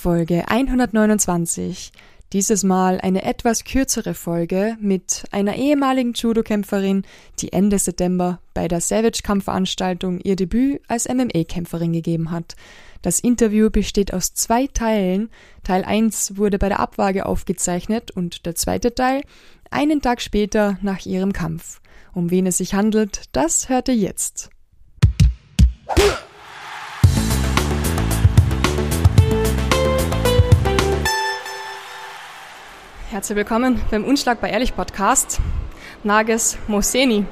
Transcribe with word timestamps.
Folge 0.00 0.48
129. 0.48 1.92
Dieses 2.32 2.64
Mal 2.64 3.02
eine 3.02 3.22
etwas 3.22 3.64
kürzere 3.64 4.14
Folge 4.14 4.78
mit 4.80 5.24
einer 5.30 5.56
ehemaligen 5.56 6.14
Judo-Kämpferin, 6.14 7.04
die 7.40 7.52
Ende 7.52 7.78
September 7.78 8.40
bei 8.54 8.66
der 8.66 8.80
Savage-Kampfveranstaltung 8.80 10.18
ihr 10.20 10.36
Debüt 10.36 10.80
als 10.88 11.06
MMA-Kämpferin 11.06 11.92
gegeben 11.92 12.30
hat. 12.30 12.56
Das 13.02 13.20
Interview 13.20 13.68
besteht 13.68 14.14
aus 14.14 14.32
zwei 14.32 14.68
Teilen. 14.68 15.28
Teil 15.64 15.84
1 15.84 16.38
wurde 16.38 16.58
bei 16.58 16.70
der 16.70 16.80
Abwaage 16.80 17.26
aufgezeichnet 17.26 18.10
und 18.10 18.46
der 18.46 18.54
zweite 18.54 18.94
Teil 18.94 19.20
einen 19.70 20.00
Tag 20.00 20.22
später 20.22 20.78
nach 20.80 21.04
ihrem 21.04 21.34
Kampf. 21.34 21.82
Um 22.14 22.30
wen 22.30 22.46
es 22.46 22.56
sich 22.56 22.72
handelt, 22.72 23.24
das 23.32 23.68
hört 23.68 23.88
ihr 23.88 23.96
jetzt. 23.96 24.48
Herzlich 33.10 33.34
willkommen 33.34 33.82
beim 33.90 34.04
Unschlagbar 34.04 34.50
Ehrlich 34.50 34.76
Podcast. 34.76 35.40
Nages 36.04 36.56
Moseni. 36.68 37.26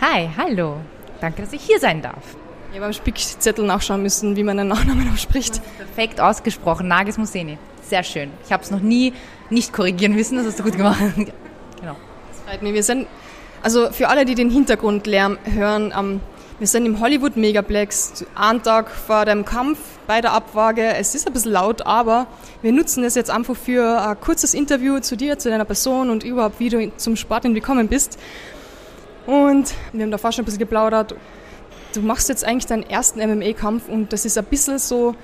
Hi, 0.00 0.28
hallo. 0.36 0.78
Danke, 1.20 1.42
dass 1.42 1.52
ich 1.52 1.62
hier 1.62 1.78
sein 1.78 2.02
darf. 2.02 2.34
Ich 2.70 2.76
habe 2.78 2.86
am 2.86 2.92
Spickzettel 2.92 3.64
nachschauen 3.64 4.02
müssen, 4.02 4.34
wie 4.34 4.42
man 4.42 4.56
den 4.56 4.66
Nachnamen 4.66 5.08
ausspricht. 5.14 5.60
Perfekt 5.76 6.20
ausgesprochen, 6.20 6.88
Nages 6.88 7.16
Moseni. 7.16 7.58
Sehr 7.80 8.02
schön. 8.02 8.32
Ich 8.44 8.50
habe 8.50 8.64
es 8.64 8.72
noch 8.72 8.80
nie 8.80 9.12
nicht 9.50 9.72
korrigieren 9.72 10.16
müssen, 10.16 10.36
das 10.36 10.46
hast 10.48 10.58
du 10.58 10.64
gut 10.64 10.76
gemacht. 10.76 10.98
genau. 11.14 11.94
Das 12.32 12.40
freut 12.44 12.62
mich. 12.62 12.74
Wir 12.74 12.82
sind, 12.82 13.06
also 13.62 13.92
für 13.92 14.08
alle, 14.08 14.24
die 14.24 14.34
den 14.34 14.50
Hintergrundlärm 14.50 15.38
hören, 15.44 15.94
ähm, 15.96 16.20
wir 16.60 16.66
sind 16.66 16.84
im 16.84 17.00
Hollywood 17.00 17.38
Megaplex, 17.38 18.26
einen 18.34 18.62
Tag 18.62 18.90
vor 18.90 19.24
dem 19.24 19.46
Kampf 19.46 19.78
bei 20.06 20.20
der 20.20 20.32
Abwaage. 20.32 20.94
Es 20.94 21.14
ist 21.14 21.26
ein 21.26 21.32
bisschen 21.32 21.52
laut, 21.52 21.86
aber 21.86 22.26
wir 22.60 22.70
nutzen 22.70 23.02
es 23.02 23.14
jetzt 23.14 23.30
einfach 23.30 23.56
für 23.56 23.98
ein 24.02 24.20
kurzes 24.20 24.52
Interview 24.52 25.00
zu 25.00 25.16
dir, 25.16 25.38
zu 25.38 25.48
deiner 25.48 25.64
Person 25.64 26.10
und 26.10 26.22
überhaupt, 26.22 26.60
wie 26.60 26.68
du 26.68 26.94
zum 26.98 27.16
Sport 27.16 27.44
gekommen 27.44 27.88
bist. 27.88 28.18
Und 29.26 29.72
wir 29.94 30.02
haben 30.02 30.10
davor 30.10 30.32
schon 30.32 30.42
ein 30.42 30.44
bisschen 30.44 30.58
geplaudert. 30.58 31.14
Du 31.94 32.02
machst 32.02 32.28
jetzt 32.28 32.44
eigentlich 32.44 32.66
deinen 32.66 32.82
ersten 32.82 33.20
MMA-Kampf 33.20 33.88
und 33.88 34.12
das 34.12 34.26
ist 34.26 34.36
ein 34.36 34.44
bisschen 34.44 34.78
so 34.78 35.14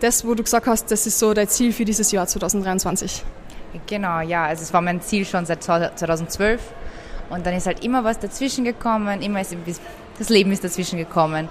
das, 0.00 0.26
wo 0.26 0.34
du 0.34 0.42
gesagt 0.42 0.66
hast, 0.66 0.90
das 0.90 1.06
ist 1.06 1.18
so 1.18 1.32
dein 1.32 1.48
Ziel 1.48 1.72
für 1.72 1.86
dieses 1.86 2.12
Jahr 2.12 2.26
2023. 2.26 3.24
Genau, 3.86 4.20
ja. 4.20 4.44
Also 4.44 4.64
es 4.64 4.74
war 4.74 4.82
mein 4.82 5.00
Ziel 5.00 5.24
schon 5.24 5.46
seit 5.46 5.62
2012. 5.62 6.60
Und 7.30 7.46
dann 7.46 7.54
ist 7.54 7.66
halt 7.66 7.82
immer 7.82 8.04
was 8.04 8.18
dazwischen 8.18 8.64
gekommen, 8.64 9.22
immer 9.22 9.40
ist 9.40 9.56
das 10.18 10.28
Leben 10.28 10.52
ist 10.52 10.64
dazwischen 10.64 10.98
gekommen. 10.98 11.48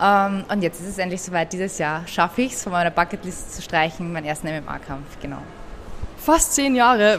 Ähm, 0.00 0.44
und 0.50 0.62
jetzt 0.62 0.80
ist 0.80 0.88
es 0.88 0.98
endlich 0.98 1.22
soweit. 1.22 1.52
Dieses 1.52 1.78
Jahr 1.78 2.06
schaffe 2.06 2.42
ich 2.42 2.52
es, 2.52 2.62
von 2.62 2.72
meiner 2.72 2.90
Bucketlist 2.90 3.54
zu 3.54 3.62
streichen, 3.62 4.12
meinen 4.12 4.26
ersten 4.26 4.48
MMA-Kampf, 4.48 5.18
genau. 5.20 5.38
Fast 6.16 6.54
zehn 6.54 6.74
Jahre. 6.74 7.18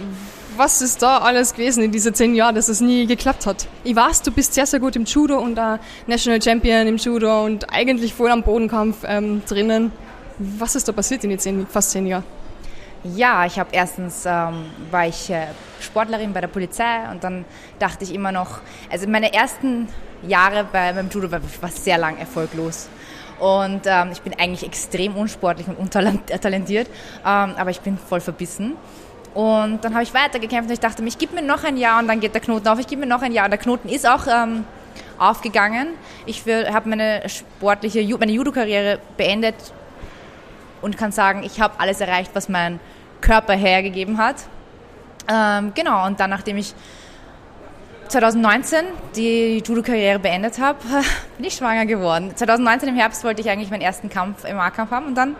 Was 0.57 0.81
ist 0.81 1.01
da 1.01 1.19
alles 1.19 1.53
gewesen 1.53 1.83
in 1.83 1.91
diesen 1.91 2.13
zehn 2.13 2.33
Jahren, 2.33 2.55
dass 2.55 2.69
es 2.69 2.81
nie 2.81 3.05
geklappt 3.05 3.45
hat? 3.45 3.67
Ich 3.83 3.95
weiß, 3.95 4.21
du 4.21 4.31
bist 4.31 4.53
sehr, 4.53 4.65
sehr 4.65 4.79
gut 4.79 4.95
im 4.95 5.05
Judo 5.05 5.37
und 5.37 5.57
äh, 5.57 5.77
National 6.07 6.41
Champion 6.41 6.87
im 6.87 6.97
Judo 6.97 7.45
und 7.45 7.71
eigentlich 7.71 8.13
voll 8.13 8.31
am 8.31 8.41
Bodenkampf 8.41 8.97
ähm, 9.05 9.41
drinnen. 9.47 9.91
Was 10.37 10.75
ist 10.75 10.87
da 10.87 10.91
passiert 10.91 11.23
in 11.23 11.29
den 11.29 11.39
zehn, 11.39 11.67
fast 11.67 11.91
zehn 11.91 12.07
Jahren? 12.07 12.23
Ja, 13.13 13.45
ich 13.45 13.59
habe 13.59 13.69
erstens 13.71 14.25
ähm, 14.25 14.65
war 14.89 15.05
ich 15.05 15.29
äh, 15.29 15.45
Sportlerin 15.79 16.33
bei 16.33 16.41
der 16.41 16.47
Polizei 16.47 17.07
und 17.11 17.23
dann 17.23 17.45
dachte 17.77 18.03
ich 18.03 18.11
immer 18.11 18.31
noch, 18.31 18.61
also 18.91 19.07
meine 19.07 19.31
ersten 19.31 19.87
Jahre 20.23 20.63
bei, 20.63 20.91
beim 20.91 21.07
Judo 21.09 21.31
war, 21.31 21.39
war 21.61 21.69
sehr 21.69 21.99
lang 21.99 22.17
erfolglos. 22.17 22.89
Und 23.39 23.81
ähm, 23.85 24.09
ich 24.11 24.23
bin 24.23 24.33
eigentlich 24.39 24.63
extrem 24.65 25.15
unsportlich 25.15 25.67
und 25.67 25.77
untalentiert, 25.77 26.87
ähm, 27.23 27.53
aber 27.55 27.69
ich 27.69 27.79
bin 27.81 27.95
voll 27.99 28.21
verbissen. 28.21 28.73
Und 29.35 29.85
dann 29.85 29.93
habe 29.93 30.01
ich 30.01 30.13
weitergekämpft 30.15 30.69
und 30.69 30.73
ich 30.73 30.79
dachte 30.79 31.03
mir, 31.03 31.09
ich 31.09 31.19
gebe 31.19 31.35
mir 31.35 31.43
noch 31.43 31.63
ein 31.63 31.77
Jahr 31.77 31.99
und 31.99 32.07
dann 32.07 32.19
geht 32.19 32.33
der 32.33 32.41
Knoten 32.41 32.67
auf. 32.67 32.79
Ich 32.79 32.87
gebe 32.87 33.01
mir 33.01 33.07
noch 33.07 33.21
ein 33.21 33.33
Jahr 33.33 33.45
und 33.45 33.51
der 33.51 33.59
Knoten 33.59 33.87
ist 33.87 34.09
auch 34.09 34.25
ähm, 34.25 34.63
aufgegangen. 35.19 35.89
Ich 36.25 36.43
habe 36.47 36.89
meine 36.89 37.21
sportliche, 37.29 38.03
meine 38.17 38.31
Judo-Karriere 38.31 38.97
beendet 39.15 39.55
und 40.81 40.97
kann 40.97 41.11
sagen, 41.11 41.43
ich 41.43 41.61
habe 41.61 41.79
alles 41.79 42.01
erreicht, 42.01 42.31
was 42.33 42.49
mein 42.49 42.79
Körper 43.25 43.53
hergegeben 43.53 44.17
hat. 44.17 44.35
Ähm, 45.31 45.71
genau, 45.73 46.05
und 46.05 46.19
dann, 46.19 46.29
nachdem 46.29 46.57
ich 46.57 46.73
2019 48.07 48.85
die 49.15 49.63
Judo-Karriere 49.65 50.19
beendet 50.19 50.59
habe, 50.59 50.77
bin 51.37 51.45
ich 51.45 51.55
schwanger 51.55 51.85
geworden. 51.85 52.31
2019 52.35 52.89
im 52.89 52.95
Herbst 52.95 53.23
wollte 53.23 53.41
ich 53.41 53.49
eigentlich 53.49 53.71
meinen 53.71 53.81
ersten 53.81 54.09
Kampf 54.09 54.45
im 54.45 54.59
A-Kampf 54.59 54.91
haben 54.91 55.07
und 55.07 55.15
dann 55.15 55.35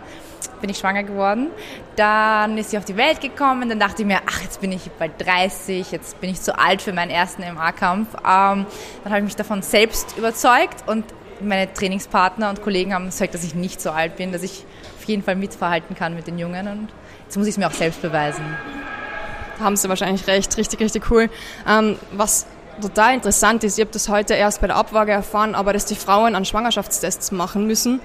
bin 0.60 0.70
ich 0.70 0.78
schwanger 0.78 1.04
geworden. 1.04 1.48
Dann 1.94 2.58
ist 2.58 2.70
sie 2.70 2.78
auf 2.78 2.84
die 2.84 2.96
Welt 2.96 3.20
gekommen. 3.20 3.68
Dann 3.68 3.78
dachte 3.78 4.02
ich 4.02 4.08
mir, 4.08 4.18
ach, 4.26 4.42
jetzt 4.42 4.60
bin 4.60 4.72
ich 4.72 4.90
bald 4.98 5.12
30, 5.18 5.92
jetzt 5.92 6.20
bin 6.20 6.30
ich 6.30 6.40
zu 6.40 6.58
alt 6.58 6.82
für 6.82 6.92
meinen 6.92 7.10
ersten 7.10 7.42
MA-Kampf. 7.42 8.08
Ähm, 8.14 8.20
dann 8.24 8.66
habe 9.04 9.18
ich 9.18 9.24
mich 9.24 9.36
davon 9.36 9.62
selbst 9.62 10.18
überzeugt 10.18 10.88
und 10.88 11.04
meine 11.40 11.72
Trainingspartner 11.72 12.50
und 12.50 12.62
Kollegen 12.62 12.94
haben 12.94 13.06
gesagt, 13.06 13.34
dass 13.34 13.44
ich 13.44 13.54
nicht 13.54 13.80
so 13.80 13.90
alt 13.90 14.16
bin, 14.16 14.32
dass 14.32 14.42
ich 14.42 14.64
auf 14.98 15.04
jeden 15.04 15.22
Fall 15.22 15.36
mitverhalten 15.36 15.94
kann 15.94 16.14
mit 16.14 16.26
den 16.26 16.38
Jungen. 16.38 16.66
Und 16.66 16.88
jetzt 17.26 17.36
muss 17.36 17.46
ich 17.46 17.54
es 17.54 17.58
mir 17.58 17.66
auch 17.66 17.72
selbst 17.72 18.00
beweisen. 18.00 18.44
Da 19.58 19.64
haben 19.64 19.76
Sie 19.76 19.88
wahrscheinlich 19.88 20.26
recht, 20.26 20.56
richtig, 20.56 20.80
richtig 20.80 21.10
cool. 21.10 21.28
Ähm, 21.68 21.98
was 22.12 22.46
total 22.80 23.14
interessant 23.14 23.64
ist, 23.64 23.78
ich 23.78 23.84
habe 23.84 23.92
das 23.92 24.08
heute 24.08 24.34
erst 24.34 24.60
bei 24.60 24.66
der 24.66 24.76
Abwaage 24.76 25.12
erfahren, 25.12 25.54
aber 25.54 25.72
dass 25.72 25.86
die 25.86 25.94
Frauen 25.94 26.34
an 26.34 26.44
Schwangerschaftstests 26.44 27.32
machen 27.32 27.66
müssen. 27.66 28.00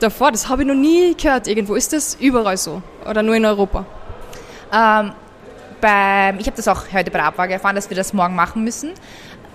Davor, 0.00 0.32
das 0.32 0.48
habe 0.48 0.62
ich 0.62 0.68
noch 0.68 0.74
nie 0.74 1.14
gehört 1.14 1.46
irgendwo. 1.46 1.74
Ist 1.74 1.92
das 1.92 2.14
überall 2.14 2.56
so 2.56 2.82
oder 3.08 3.22
nur 3.22 3.36
in 3.36 3.44
Europa? 3.44 3.84
Ähm, 4.72 5.12
beim, 5.80 6.38
ich 6.38 6.46
habe 6.46 6.56
das 6.56 6.66
auch 6.66 6.82
heute 6.92 7.10
bei 7.10 7.18
der 7.18 7.26
Abwaage 7.26 7.52
erfahren, 7.52 7.76
dass 7.76 7.90
wir 7.90 7.96
das 7.96 8.12
morgen 8.12 8.34
machen 8.34 8.64
müssen. 8.64 8.92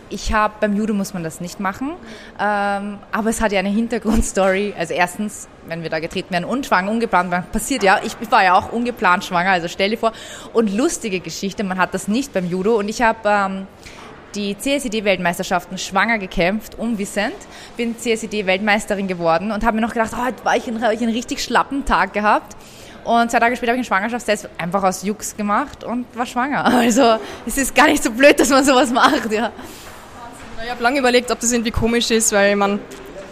Ich 0.09 0.33
habe 0.33 0.55
beim 0.59 0.75
Judo 0.75 0.93
muss 0.93 1.13
man 1.13 1.23
das 1.23 1.39
nicht 1.39 1.59
machen, 1.59 1.91
ähm, 2.39 2.97
aber 3.11 3.29
es 3.29 3.41
hat 3.41 3.51
ja 3.51 3.59
eine 3.59 3.69
Hintergrundstory. 3.69 4.73
Also 4.77 4.93
erstens, 4.93 5.47
wenn 5.67 5.83
wir 5.83 5.89
da 5.89 5.99
getreten 5.99 6.31
werden 6.31 6.45
und 6.45 6.65
schwanger, 6.65 6.91
ungeplant, 6.91 7.51
passiert 7.51 7.83
ja. 7.83 7.99
Ich 8.03 8.15
war 8.31 8.43
ja 8.43 8.55
auch 8.55 8.71
ungeplant 8.71 9.23
schwanger, 9.23 9.51
also 9.51 9.67
stell 9.67 9.91
dir 9.91 9.97
vor. 9.97 10.13
Und 10.53 10.75
lustige 10.75 11.19
Geschichte, 11.19 11.63
man 11.63 11.77
hat 11.77 11.93
das 11.93 12.07
nicht 12.07 12.33
beim 12.33 12.49
Judo. 12.49 12.77
Und 12.77 12.89
ich 12.89 13.01
habe 13.01 13.19
ähm, 13.25 13.67
die 14.35 14.55
CSID-Weltmeisterschaften 14.55 15.77
schwanger 15.77 16.17
gekämpft, 16.17 16.75
unwissend, 16.75 17.35
bin 17.77 17.95
CSID-Weltmeisterin 17.97 19.07
geworden 19.07 19.51
und 19.51 19.63
habe 19.63 19.75
mir 19.75 19.81
noch 19.81 19.93
gedacht, 19.93 20.11
oh, 20.13 20.25
heute 20.25 20.43
war 20.43 20.55
ich 20.55 20.67
einen, 20.67 20.83
einen 20.83 21.09
richtig 21.09 21.43
schlappen 21.43 21.85
Tag 21.85 22.13
gehabt. 22.13 22.55
Und 23.03 23.31
zwei 23.31 23.39
Tage 23.39 23.55
später 23.55 23.71
habe 23.71 23.81
ich 23.81 23.91
einen 23.91 23.97
Schwangerschaftstest 23.97 24.49
einfach 24.57 24.83
aus 24.83 25.03
Jux 25.03 25.35
gemacht 25.35 25.83
und 25.83 26.05
war 26.15 26.25
schwanger. 26.25 26.65
Also 26.79 27.17
es 27.45 27.57
ist 27.57 27.75
gar 27.75 27.87
nicht 27.87 28.03
so 28.03 28.11
blöd, 28.11 28.39
dass 28.39 28.49
man 28.49 28.63
sowas 28.63 28.91
macht. 28.91 29.31
Ja. 29.31 29.51
Ich 30.69 30.71
habe 30.71 30.83
lange 30.83 30.99
überlegt, 30.99 31.31
ob 31.31 31.39
das 31.39 31.51
irgendwie 31.51 31.71
komisch 31.71 32.11
ist, 32.11 32.31
weil 32.31 32.55
man 32.55 32.79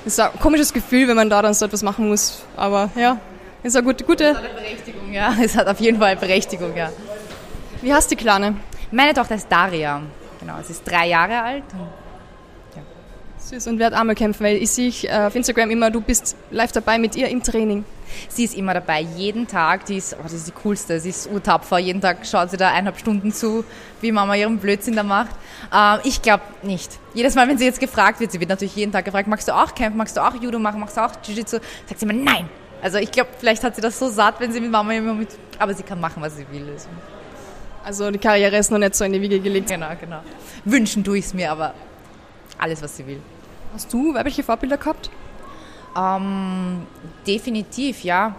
es 0.08 0.14
ist 0.14 0.20
ein 0.20 0.32
komisches 0.40 0.74
Gefühl, 0.74 1.08
wenn 1.08 1.16
man 1.16 1.30
da 1.30 1.40
dann 1.44 1.54
so 1.54 1.66
etwas 1.66 1.84
machen 1.84 2.08
muss. 2.10 2.44
Aber 2.56 2.90
ja, 2.96 3.20
ist 3.62 3.76
eine 3.76 3.86
gute, 3.86 4.04
gute. 4.04 4.24
Es 4.24 4.38
hat 4.38 4.44
eine 4.44 4.54
Berechtigung, 4.56 5.14
ja. 5.14 5.36
Es 5.44 5.56
hat 5.56 5.68
auf 5.68 5.80
jeden 5.80 6.00
Fall 6.00 6.16
Berechtigung, 6.16 6.76
ja. 6.76 6.92
Wie 7.84 7.94
heißt 7.94 8.10
die 8.10 8.16
Kleine? 8.16 8.56
Meine 8.90 9.14
Tochter 9.14 9.36
ist 9.36 9.46
Daria. 9.52 10.02
Genau, 10.40 10.56
sie 10.64 10.72
ist 10.72 10.82
drei 10.84 11.10
Jahre 11.10 11.40
alt. 11.44 11.64
Ja. 12.76 12.82
Süß 13.38 13.68
und 13.68 13.78
wird 13.78 13.94
einmal 13.94 14.16
kämpfen, 14.16 14.44
weil 14.44 14.56
ich 14.56 14.72
sehe 14.72 14.92
auf 15.28 15.36
Instagram 15.36 15.70
immer, 15.70 15.92
du 15.92 16.02
bist 16.02 16.36
live 16.50 16.72
dabei 16.72 16.98
mit 16.98 17.16
ihr 17.16 17.28
im 17.28 17.44
Training. 17.44 17.86
Sie 18.30 18.44
ist 18.44 18.56
immer 18.56 18.74
dabei, 18.74 19.02
jeden 19.02 19.48
Tag. 19.48 19.86
Die 19.86 19.98
ist, 19.98 20.16
oh, 20.20 20.24
das 20.24 20.34
ist 20.34 20.48
die 20.48 20.52
coolste, 20.52 21.00
sie 21.00 21.10
ist 21.10 21.30
urtapfer. 21.32 21.78
Jeden 21.78 22.02
Tag 22.02 22.26
schaut 22.26 22.52
sie 22.52 22.58
da 22.58 22.70
eineinhalb 22.70 23.00
Stunden 23.00 23.32
zu, 23.32 23.64
wie 24.02 24.12
Mama 24.12 24.36
ihren 24.36 24.58
Blödsinn 24.58 24.96
da 24.96 25.04
macht. 25.04 25.32
Ähm, 25.74 26.00
ich 26.04 26.22
glaube 26.22 26.44
nicht. 26.64 27.00
Jedes 27.14 27.36
Mal, 27.36 27.48
wenn 27.48 27.58
sie 27.58 27.66
jetzt 27.66 27.80
gefragt 27.80 28.20
wird, 28.20 28.32
sie 28.32 28.40
wird 28.40 28.50
natürlich 28.50 28.76
jeden 28.76 28.92
Tag 28.92 29.06
gefragt, 29.06 29.28
magst 29.28 29.48
du 29.48 29.56
auch 29.56 29.74
kämpfen, 29.74 29.98
magst 29.98 30.18
du 30.18 30.22
auch 30.22 30.34
Judo 30.36 30.60
machen, 30.60 30.80
magst 30.80 30.98
du 30.98 31.02
auch 31.02 31.12
Jiu-Jitsu? 31.24 31.60
Sagt 31.86 32.00
sie 32.00 32.06
immer, 32.06 32.14
nein. 32.14 32.50
Also 32.82 32.98
ich 33.00 33.12
glaube, 33.12 33.30
vielleicht 33.38 33.64
hat 33.64 33.76
sie 33.76 33.82
das 33.82 33.98
so 33.98 34.10
satt, 34.10 34.40
wenn 34.40 34.52
sie 34.52 34.62
mit 34.62 34.72
Mama 34.72 34.94
immer 34.94 35.14
mit, 35.14 35.30
aber 35.58 35.74
sie 35.74 35.84
kann 35.84 36.00
machen, 36.00 36.22
was 36.22 36.36
sie 36.36 36.46
will. 36.52 36.70
Also. 36.72 36.90
Also 37.84 38.12
die 38.12 38.20
Karriere 38.20 38.58
ist 38.58 38.70
noch 38.70 38.78
nicht 38.78 38.96
so 38.96 39.06
in 39.06 39.14
die 39.14 39.22
Wiege 39.22 39.40
gelegt. 39.40 39.70
Genau, 39.70 39.88
genau. 40.00 40.20
Wünschen 40.66 41.04
tue 41.04 41.20
ich 41.20 41.26
es 41.26 41.34
mir, 41.34 41.52
aber 41.52 41.74
alles, 42.58 42.82
was 42.82 42.98
sie 42.98 43.08
will. 43.08 43.22
Hast 43.74 43.92
du 43.94 44.14
weibliche 44.14 44.44
Vorbilder 44.44 44.78
gehabt? 44.78 45.10
Ähm, 45.98 46.86
definitiv, 47.26 48.04
ja. 48.04 48.36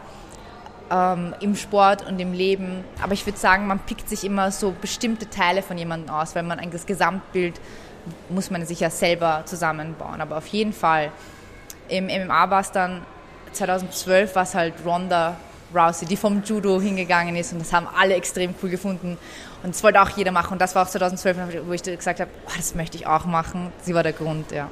Ähm, 0.90 1.34
Im 1.40 1.54
Sport 1.56 2.06
und 2.06 2.18
im 2.18 2.32
Leben. 2.32 2.84
Aber 3.02 3.12
ich 3.12 3.26
würde 3.26 3.38
sagen, 3.38 3.66
man 3.66 3.78
pickt 3.80 4.08
sich 4.08 4.24
immer 4.24 4.50
so 4.50 4.74
bestimmte 4.80 5.28
Teile 5.28 5.62
von 5.62 5.76
jemandem 5.76 6.14
aus, 6.14 6.34
weil 6.34 6.44
man 6.44 6.58
das 6.70 6.86
Gesamtbild 6.86 7.60
muss 8.30 8.50
man 8.50 8.64
sich 8.64 8.80
ja 8.80 8.90
selber 8.90 9.42
zusammenbauen. 9.44 10.20
Aber 10.20 10.38
auf 10.38 10.46
jeden 10.46 10.72
Fall, 10.72 11.12
im 11.88 12.06
MMA 12.06 12.50
war 12.50 12.60
es 12.60 12.72
dann 12.72 13.02
2012 13.52 14.34
war 14.34 14.42
es 14.42 14.54
halt 14.54 14.74
Ronda 14.84 15.36
Rousey, 15.74 16.06
die 16.06 16.16
vom 16.16 16.42
Judo 16.42 16.80
hingegangen 16.80 17.36
ist 17.36 17.52
und 17.52 17.60
das 17.60 17.72
haben 17.72 17.86
alle 17.98 18.14
extrem 18.14 18.54
cool 18.62 18.70
gefunden 18.70 19.18
und 19.62 19.74
das 19.74 19.82
wollte 19.82 20.00
auch 20.00 20.08
jeder 20.10 20.32
machen 20.32 20.54
und 20.54 20.60
das 20.60 20.74
war 20.74 20.84
auch 20.84 20.88
2012, 20.88 21.36
wo 21.66 21.72
ich 21.72 21.82
gesagt 21.82 22.20
habe, 22.20 22.30
oh, 22.46 22.52
das 22.56 22.74
möchte 22.74 22.96
ich 22.96 23.06
auch 23.06 23.26
machen. 23.26 23.72
Sie 23.82 23.94
war 23.94 24.02
der 24.02 24.12
Grund, 24.12 24.50
ja. 24.52 24.68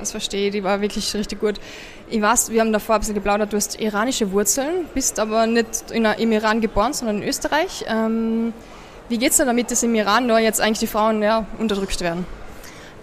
Das 0.00 0.10
verstehe 0.10 0.46
ich, 0.46 0.52
die 0.52 0.64
war 0.64 0.80
wirklich 0.80 1.14
richtig 1.14 1.40
gut. 1.40 1.56
Ich 2.08 2.22
weiß, 2.22 2.50
wir 2.50 2.60
haben 2.60 2.72
davor 2.72 2.96
ein 2.96 3.00
bisschen 3.00 3.14
geplaudert, 3.14 3.52
du 3.52 3.56
hast 3.56 3.80
iranische 3.80 4.32
Wurzeln, 4.32 4.86
bist 4.94 5.18
aber 5.18 5.46
nicht 5.46 5.90
in, 5.90 6.04
im 6.04 6.32
Iran 6.32 6.60
geboren, 6.60 6.92
sondern 6.92 7.22
in 7.22 7.28
Österreich. 7.28 7.84
Ähm, 7.88 8.52
wie 9.08 9.18
geht 9.18 9.32
es 9.32 9.38
denn 9.38 9.46
damit, 9.46 9.70
dass 9.70 9.82
im 9.82 9.94
Iran 9.94 10.26
nur 10.26 10.38
jetzt 10.38 10.60
eigentlich 10.60 10.80
die 10.80 10.86
Frauen 10.86 11.22
ja, 11.22 11.46
unterdrückt 11.58 12.00
werden? 12.00 12.26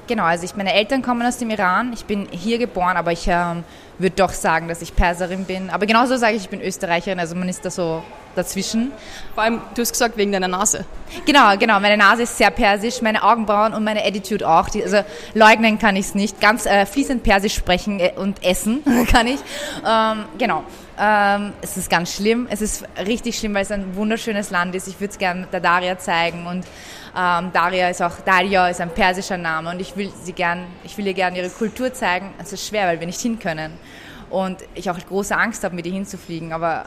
Genau, 0.08 0.24
also 0.24 0.46
ich, 0.46 0.56
meine 0.56 0.74
Eltern 0.74 1.02
kommen 1.02 1.26
aus 1.26 1.38
dem 1.38 1.50
Iran. 1.50 1.92
Ich 1.94 2.06
bin 2.06 2.28
hier 2.30 2.60
geboren, 2.60 2.96
aber 2.96 3.12
ich 3.12 3.28
ähm, 3.28 3.64
würde 3.98 4.16
doch 4.16 4.32
sagen, 4.32 4.68
dass 4.68 4.84
ich 4.84 4.96
Perserin 4.96 5.46
bin. 5.46 5.72
Aber 5.72 5.88
genauso 5.88 6.16
sage 6.18 6.36
ich, 6.36 6.44
ich 6.44 6.50
bin 6.50 6.62
Österreicherin, 6.62 7.20
also 7.20 7.36
man 7.36 7.50
ist 7.50 7.66
da 7.66 7.72
so 7.72 8.04
dazwischen. 8.36 8.92
Vor 9.34 9.44
allem, 9.44 9.62
du 9.74 9.82
hast 9.82 9.92
gesagt, 9.92 10.18
wegen 10.18 10.32
deiner 10.32 10.48
Nase. 10.48 10.86
Genau, 11.26 11.58
genau. 11.58 11.80
Meine 11.80 11.98
Nase 11.98 12.24
ist 12.24 12.38
sehr 12.38 12.52
persisch, 12.52 13.02
meine 13.02 13.24
Augenbrauen 13.24 13.74
und 13.74 13.84
meine 13.84 14.04
Attitude 14.04 14.48
auch. 14.48 14.70
Die, 14.70 14.84
also 14.84 15.00
leugnen 15.34 15.80
kann 15.80 15.96
ich 15.96 16.08
es 16.08 16.16
nicht. 16.16 16.40
Ganz 16.42 16.66
äh, 16.66 16.86
fließend 16.86 17.24
persisch 17.24 17.56
sprechen 17.56 18.00
äh, 18.00 18.14
und 18.16 18.44
essen 18.44 18.84
kann 19.12 19.28
ich. 19.28 19.40
Ähm, 19.88 20.26
genau. 20.38 20.64
Ähm, 21.00 21.54
es 21.62 21.78
ist 21.78 21.90
ganz 21.90 22.14
schlimm. 22.14 22.48
Es 22.50 22.62
ist 22.62 22.86
richtig 23.06 23.38
schlimm, 23.38 23.54
weil 23.54 23.64
es 23.64 23.72
ein 23.72 23.96
wunderschönes 23.96 24.50
Land 24.52 24.76
ist. 24.76 24.88
Ich 24.88 25.00
würde 25.00 25.12
es 25.12 25.18
gerne 25.18 25.48
der 25.52 25.60
Daria 25.60 25.98
zeigen 25.98 26.48
und 26.48 26.66
ähm, 27.18 27.52
Daria 27.54 27.90
ist 27.90 28.02
auch 28.02 28.20
Daria 28.26 28.68
ist 28.68 28.82
ein 28.82 28.90
persischer 28.90 29.38
Name 29.38 29.70
und 29.70 29.80
ich 29.80 29.96
will 29.96 30.12
sie 30.24 30.34
gern, 30.34 30.66
ich 30.84 30.98
will 30.98 31.08
ihr 31.08 31.14
gerne 31.14 31.38
ihre 31.38 31.50
Kultur 31.50 31.94
zeigen. 31.94 32.34
Es 32.42 32.52
ist 32.52 32.68
schwer, 32.68 32.88
weil 32.88 33.00
wir 33.00 33.08
nicht 33.08 33.22
hin 33.22 33.40
können 33.40 33.74
und 34.30 34.58
ich 34.74 34.90
auch 34.90 34.98
große 34.98 35.36
Angst 35.36 35.64
habe, 35.64 35.76
mit 35.76 35.86
ihr 35.86 35.94
hinzufliegen. 35.94 36.52
Aber 36.52 36.86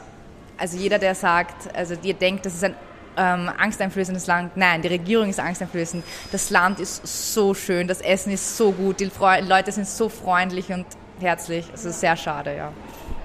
also 0.59 0.77
jeder, 0.77 0.99
der 0.99 1.15
sagt, 1.15 1.75
also 1.75 1.95
dir 1.95 2.13
denkt, 2.13 2.45
das 2.45 2.55
ist 2.55 2.63
ein 2.63 2.75
ähm, 3.17 3.49
angsteinflößendes 3.57 4.27
Land. 4.27 4.55
Nein, 4.55 4.81
die 4.81 4.87
Regierung 4.87 5.29
ist 5.29 5.39
angsteinflößend. 5.39 6.03
Das 6.31 6.49
Land 6.49 6.79
ist 6.79 7.33
so 7.33 7.53
schön, 7.53 7.87
das 7.87 8.01
Essen 8.01 8.31
ist 8.31 8.57
so 8.57 8.71
gut, 8.71 8.99
die 8.99 9.09
Fre 9.09 9.41
Leute 9.41 9.71
sind 9.71 9.87
so 9.87 10.09
freundlich 10.09 10.69
und 10.71 10.85
herzlich. 11.19 11.65
Es 11.73 11.85
ist 11.85 11.99
sehr 11.99 12.15
schade, 12.15 12.55
ja. 12.55 12.71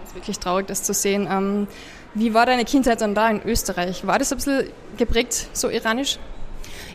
Es 0.03 0.11
ist 0.11 0.15
wirklich 0.17 0.39
traurig, 0.39 0.67
das 0.67 0.83
zu 0.83 0.93
sehen. 0.93 1.29
Ähm, 1.31 1.69
wie 2.15 2.35
war 2.35 2.47
deine 2.47 2.65
Kindheit 2.65 3.01
dann 3.01 3.15
da 3.15 3.29
in 3.29 3.43
Österreich? 3.45 4.07
War 4.07 4.19
das 4.19 4.33
ein 4.33 4.37
bisschen 4.37 4.69
geprägt, 4.97 5.49
so 5.53 5.69
iranisch? 5.69 6.19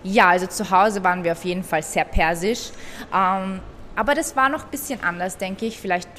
Ja, 0.03 0.29
also 0.29 0.47
zu 0.47 0.71
Hause 0.71 1.03
waren 1.03 1.23
wir 1.23 1.33
auf 1.33 1.43
jeden 1.43 1.63
Fall 1.63 1.83
sehr 1.83 2.05
persisch. 2.05 2.69
Ähm, 3.13 3.59
aber 3.95 4.15
das 4.15 4.35
war 4.37 4.47
noch 4.47 4.63
ein 4.63 4.71
bisschen 4.71 5.03
anders, 5.03 5.37
denke 5.37 5.65
ich. 5.65 5.79
Vielleicht 5.79 6.09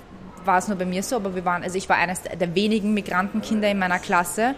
war 0.44 0.58
es 0.58 0.68
nur 0.68 0.76
bei 0.76 0.84
mir 0.84 1.02
so, 1.02 1.16
aber 1.16 1.34
wir 1.34 1.44
waren, 1.44 1.62
also 1.62 1.76
ich 1.76 1.88
war 1.88 1.96
eines 1.96 2.22
der 2.22 2.54
wenigen 2.54 2.94
Migrantenkinder 2.94 3.70
in 3.70 3.78
meiner 3.78 3.98
Klasse. 3.98 4.54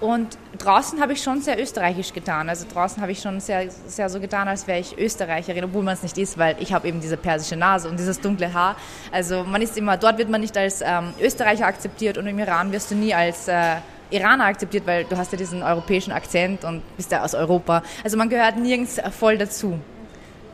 Und 0.00 0.38
draußen 0.56 0.98
habe 1.00 1.12
ich 1.12 1.22
schon 1.22 1.42
sehr 1.42 1.60
österreichisch 1.60 2.14
getan. 2.14 2.48
Also 2.48 2.66
draußen 2.72 3.02
habe 3.02 3.12
ich 3.12 3.20
schon 3.20 3.38
sehr, 3.38 3.70
sehr 3.70 4.08
so 4.08 4.18
getan, 4.18 4.48
als 4.48 4.66
wäre 4.66 4.78
ich 4.78 4.96
Österreicherin, 4.96 5.64
obwohl 5.64 5.82
man 5.82 5.92
es 5.92 6.02
nicht 6.02 6.16
ist, 6.16 6.38
weil 6.38 6.56
ich 6.58 6.72
habe 6.72 6.88
eben 6.88 7.00
diese 7.00 7.18
persische 7.18 7.56
Nase 7.56 7.88
und 7.88 7.98
dieses 7.98 8.18
dunkle 8.18 8.52
Haar. 8.52 8.76
Also 9.12 9.44
man 9.44 9.60
ist 9.60 9.76
immer, 9.76 9.98
dort 9.98 10.16
wird 10.16 10.30
man 10.30 10.40
nicht 10.40 10.56
als 10.56 10.80
ähm, 10.80 11.12
Österreicher 11.20 11.66
akzeptiert 11.66 12.16
und 12.16 12.26
im 12.26 12.38
Iran 12.38 12.72
wirst 12.72 12.90
du 12.90 12.94
nie 12.94 13.12
als 13.12 13.46
äh, 13.48 13.76
Iraner 14.10 14.46
akzeptiert, 14.46 14.86
weil 14.86 15.04
du 15.04 15.18
hast 15.18 15.32
ja 15.32 15.38
diesen 15.38 15.62
europäischen 15.62 16.12
Akzent 16.12 16.64
und 16.64 16.82
bist 16.96 17.12
ja 17.12 17.22
aus 17.22 17.34
Europa. 17.34 17.82
Also 18.02 18.16
man 18.16 18.30
gehört 18.30 18.56
nirgends 18.56 19.00
voll 19.18 19.36
dazu. 19.36 19.78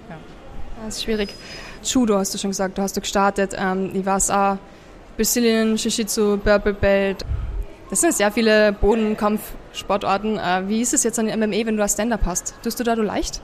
Ja. 0.08 0.16
Das 0.84 0.96
ist 0.96 1.04
schwierig. 1.04 1.32
Judo 1.92 2.18
hast 2.18 2.34
du 2.34 2.38
schon 2.38 2.50
gesagt, 2.50 2.78
du 2.78 2.82
hast 2.82 2.96
du 2.96 3.00
gestartet. 3.00 3.54
Ähm, 3.58 3.92
auch, 4.06 4.58
Brazilian, 5.16 5.76
Jiu-Jitsu, 5.76 6.38
Purple 6.38 6.74
Belt. 6.74 7.24
Das 7.88 8.00
sind 8.00 8.14
sehr 8.14 8.30
viele 8.30 8.72
Bodenkampfsportarten. 8.72 10.38
Äh, 10.38 10.68
wie 10.68 10.82
ist 10.82 10.92
es 10.92 11.04
jetzt 11.04 11.18
an 11.18 11.26
MMA, 11.26 11.66
wenn 11.66 11.76
du 11.76 11.78
da 11.78 11.88
Stand-Up 11.88 12.22
hast? 12.26 12.54
Tust 12.62 12.78
du 12.80 12.84
da 12.84 12.94
du 12.96 13.02
leicht? 13.02 13.40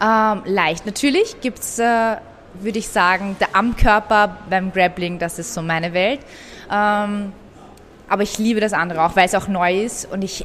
Ähm, 0.00 0.42
leicht. 0.44 0.86
Natürlich 0.86 1.40
gibt 1.40 1.60
es, 1.60 1.78
äh, 1.78 2.16
würde 2.60 2.78
ich 2.78 2.88
sagen, 2.88 3.36
der 3.40 3.48
am 3.54 3.76
Körper 3.76 4.38
beim 4.48 4.72
Grappling, 4.72 5.18
das 5.18 5.38
ist 5.38 5.54
so 5.54 5.62
meine 5.62 5.92
Welt. 5.92 6.20
Ähm, 6.70 7.32
aber 8.08 8.22
ich 8.22 8.38
liebe 8.38 8.60
das 8.60 8.72
andere 8.72 9.02
auch, 9.02 9.16
weil 9.16 9.26
es 9.26 9.34
auch 9.34 9.48
neu 9.48 9.82
ist 9.82 10.10
und 10.10 10.22
ich, 10.22 10.44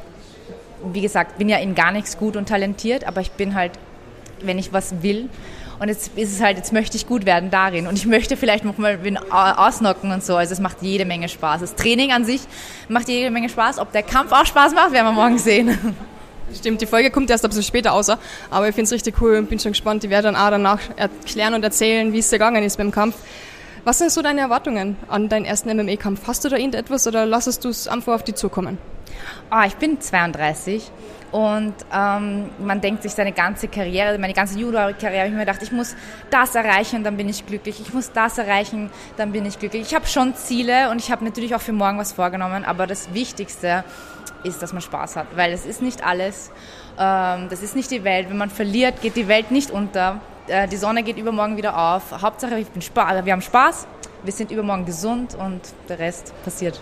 wie 0.84 1.02
gesagt, 1.02 1.38
bin 1.38 1.50
ja 1.50 1.58
in 1.58 1.76
gar 1.76 1.92
nichts 1.92 2.18
gut 2.18 2.38
und 2.38 2.48
talentiert, 2.48 3.04
aber 3.04 3.22
ich 3.22 3.32
bin 3.32 3.54
halt, 3.54 3.74
wenn 4.42 4.58
ich 4.58 4.72
was 4.72 5.02
will, 5.02 5.30
und 5.80 5.88
jetzt 5.88 6.12
ist 6.18 6.34
es 6.34 6.42
halt, 6.42 6.58
jetzt 6.58 6.74
möchte 6.74 6.98
ich 6.98 7.08
gut 7.08 7.26
werden 7.26 7.50
darin. 7.50 7.88
Und 7.88 7.98
ich 7.98 8.06
möchte 8.06 8.36
vielleicht 8.36 8.66
noch 8.66 8.78
mal 8.78 9.00
ausnocken 9.30 10.12
und 10.12 10.24
so. 10.24 10.36
Also 10.36 10.54
es 10.54 10.60
macht 10.60 10.78
jede 10.82 11.06
Menge 11.06 11.30
Spaß. 11.30 11.62
Das 11.62 11.76
Training 11.76 12.12
an 12.12 12.26
sich 12.26 12.42
macht 12.90 13.08
jede 13.08 13.32
Menge 13.32 13.48
Spaß. 13.48 13.80
Ob 13.80 13.92
der 13.94 14.04
Kampf 14.04 14.32
auch 14.34 14.46
Spaß 14.46 14.74
macht, 14.74 14.92
werden 14.92 15.06
wir 15.06 15.14
morgen 15.14 15.38
sehen. 15.38 15.78
Stimmt, 16.54 16.82
die 16.82 16.88
Folge 16.88 17.12
kommt 17.12 17.30
erst 17.30 17.46
ein 17.46 17.50
bisschen 17.50 17.64
später 17.64 17.94
außer, 17.94 18.18
aber 18.50 18.68
ich 18.68 18.74
finde 18.74 18.86
es 18.86 18.92
richtig 18.92 19.22
cool 19.22 19.36
und 19.36 19.50
bin 19.50 19.60
schon 19.60 19.72
gespannt. 19.72 20.02
Die 20.02 20.10
werden 20.10 20.34
dann 20.34 20.36
auch 20.36 20.50
danach 20.50 20.80
erklären 20.96 21.54
und 21.54 21.64
erzählen, 21.64 22.12
wie 22.12 22.20
es 22.20 22.30
gegangen 22.30 22.64
ist 22.64 22.78
beim 22.78 22.92
Kampf. 22.92 23.16
Was 23.84 24.00
sind 24.00 24.12
so 24.12 24.22
deine 24.22 24.42
Erwartungen 24.42 24.98
an 25.08 25.30
deinen 25.30 25.46
ersten 25.46 25.70
MMA-Kampf? 25.70 26.22
Hast 26.28 26.44
du 26.44 26.50
da 26.50 26.58
irgendetwas 26.58 27.08
oder 27.08 27.26
lassest 27.26 27.64
du 27.64 27.70
es 27.70 27.88
einfach 27.88 28.14
auf 28.14 28.24
die 28.24 28.34
zukommen? 28.34 28.78
Ah, 29.50 29.66
ich 29.66 29.76
bin 29.76 30.00
32 30.00 30.92
und 31.32 31.76
ähm, 31.94 32.50
man 32.60 32.82
denkt 32.82 33.04
sich 33.04 33.12
seine 33.12 33.32
ganze 33.32 33.68
Karriere, 33.68 34.18
meine 34.18 34.34
ganze 34.34 34.58
Judo-Karriere, 34.58 35.28
ich 35.28 35.34
mir 35.34 35.40
gedacht, 35.40 35.62
ich 35.62 35.72
muss 35.72 35.96
das 36.32 36.56
erreichen, 36.56 37.04
dann 37.04 37.18
bin 37.18 37.30
ich 37.30 37.46
glücklich. 37.46 37.80
Ich 37.80 37.94
muss 37.94 38.12
das 38.12 38.38
erreichen, 38.38 38.90
dann 39.18 39.32
bin 39.32 39.46
ich 39.46 39.60
glücklich. 39.60 39.84
Ich 39.84 39.94
habe 39.94 40.08
schon 40.08 40.36
Ziele 40.36 40.90
und 40.90 41.00
ich 41.00 41.12
habe 41.12 41.24
natürlich 41.24 41.54
auch 41.54 41.62
für 41.62 41.74
morgen 41.74 42.00
was 42.00 42.14
vorgenommen, 42.14 42.66
aber 42.66 42.88
das 42.88 43.14
Wichtigste 43.14 43.84
ist, 44.44 44.62
dass 44.62 44.74
man 44.74 44.82
Spaß 44.82 45.18
hat, 45.18 45.28
weil 45.36 45.52
es 45.52 45.66
ist 45.66 45.82
nicht 45.82 46.04
alles. 46.04 46.52
Ähm, 46.98 47.48
das 47.50 47.62
ist 47.62 47.76
nicht 47.76 47.92
die 47.92 48.04
Welt. 48.04 48.30
Wenn 48.30 48.38
man 48.38 48.50
verliert, 48.50 49.02
geht 49.02 49.16
die 49.16 49.28
Welt 49.28 49.52
nicht 49.52 49.70
unter. 49.70 50.22
Äh, 50.48 50.68
die 50.68 50.78
Sonne 50.78 51.04
geht 51.04 51.18
übermorgen 51.18 51.58
wieder 51.58 51.78
auf. 51.78 52.22
Hauptsache, 52.22 52.58
ich 52.58 52.70
bin 52.70 52.82
wir 52.82 53.34
haben 53.34 53.42
Spaß, 53.42 53.86
wir 54.24 54.34
sind 54.34 54.50
übermorgen 54.50 54.86
gesund 54.86 55.36
und 55.36 55.62
der 55.88 56.00
Rest 56.00 56.34
passiert. 56.44 56.82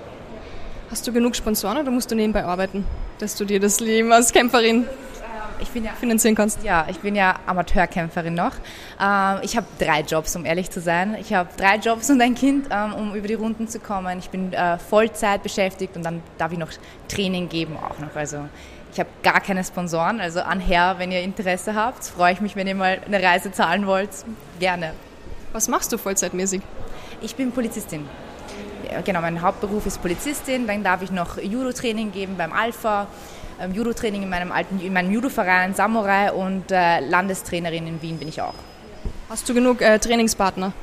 Hast 0.90 1.06
du 1.06 1.12
genug 1.12 1.36
Sponsoren 1.36 1.78
oder 1.78 1.92
musst 1.92 2.10
du 2.12 2.16
nebenbei 2.16 2.46
arbeiten, 2.46 2.86
dass 3.20 3.36
du 3.36 3.44
dir 3.44 3.60
das 3.60 3.80
Leben 3.82 4.12
als 4.14 4.32
Kämpferin 4.32 4.86
ich 5.60 5.70
bin 5.70 5.84
ja, 5.84 5.92
finanzieren 5.92 6.36
kannst? 6.36 6.64
Ja, 6.64 6.86
ich 6.90 7.00
bin 7.00 7.16
ja 7.16 7.40
Amateurkämpferin 7.46 8.34
noch. 8.34 8.54
Ähm, 9.02 9.40
ich 9.42 9.58
habe 9.58 9.66
drei 9.80 10.02
Jobs, 10.02 10.36
um 10.36 10.46
ehrlich 10.46 10.70
zu 10.70 10.80
sein. 10.80 11.18
Ich 11.20 11.34
habe 11.34 11.50
drei 11.58 11.78
Jobs 11.78 12.10
und 12.10 12.22
ein 12.22 12.36
Kind, 12.36 12.68
ähm, 12.72 12.94
um 12.94 13.16
über 13.16 13.28
die 13.28 13.34
Runden 13.34 13.68
zu 13.68 13.80
kommen. 13.80 14.20
Ich 14.20 14.30
bin 14.30 14.54
äh, 14.54 14.78
Vollzeit 14.78 15.44
beschäftigt 15.44 15.96
und 15.98 16.04
dann 16.04 16.22
darf 16.38 16.52
ich 16.52 16.58
noch 16.58 16.70
Training 17.08 17.50
geben 17.50 17.76
auch 17.78 18.00
noch. 18.00 18.16
Also 18.16 18.48
ich 18.94 19.00
habe 19.00 19.10
gar 19.24 19.42
keine 19.42 19.64
Sponsoren. 19.64 20.22
Also 20.22 20.42
anher, 20.42 20.96
wenn 21.00 21.12
ihr 21.12 21.22
Interesse 21.22 21.76
habt, 21.76 22.06
freue 22.06 22.34
ich 22.34 22.42
mich, 22.42 22.56
wenn 22.56 22.68
ihr 22.68 22.76
mal 22.76 23.00
eine 23.06 23.22
Reise 23.22 23.52
zahlen 23.52 23.88
wollt. 23.88 24.10
Gerne. 24.60 24.94
Was 25.54 25.68
machst 25.68 25.92
du 25.92 25.98
vollzeitmäßig? 25.98 26.62
Ich 27.22 27.36
bin 27.36 27.52
Polizistin 27.52 28.06
genau, 29.04 29.22
mein 29.22 29.42
Hauptberuf 29.42 29.86
ist 29.86 30.02
Polizistin, 30.02 30.68
dann 30.68 30.84
darf 30.84 31.02
ich 31.02 31.12
noch 31.12 31.38
Judo-Training 31.38 32.12
geben 32.12 32.36
beim 32.38 32.54
Alpha, 32.54 33.08
ähm, 33.60 33.74
Judo-Training 33.74 34.24
in 34.24 34.30
meinem 34.30 34.52
alten, 34.52 34.80
in 34.80 34.94
meinem 34.94 35.12
Judo-Verein 35.12 35.74
Samurai 35.74 36.32
und 36.32 36.72
äh, 36.72 37.00
Landestrainerin 37.00 37.88
in 37.88 38.02
Wien 38.02 38.18
bin 38.18 38.28
ich 38.28 38.42
auch. 38.42 38.54
Hast 39.30 39.48
du 39.50 39.54
genug 39.54 39.82
äh, 39.82 40.00
Trainingspartner? 40.00 40.74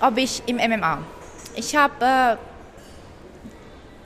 Ob 0.00 0.16
ich 0.16 0.42
im 0.46 0.56
MMA. 0.56 0.98
Ich 1.56 1.74
habe 1.74 2.04
äh, 2.04 2.36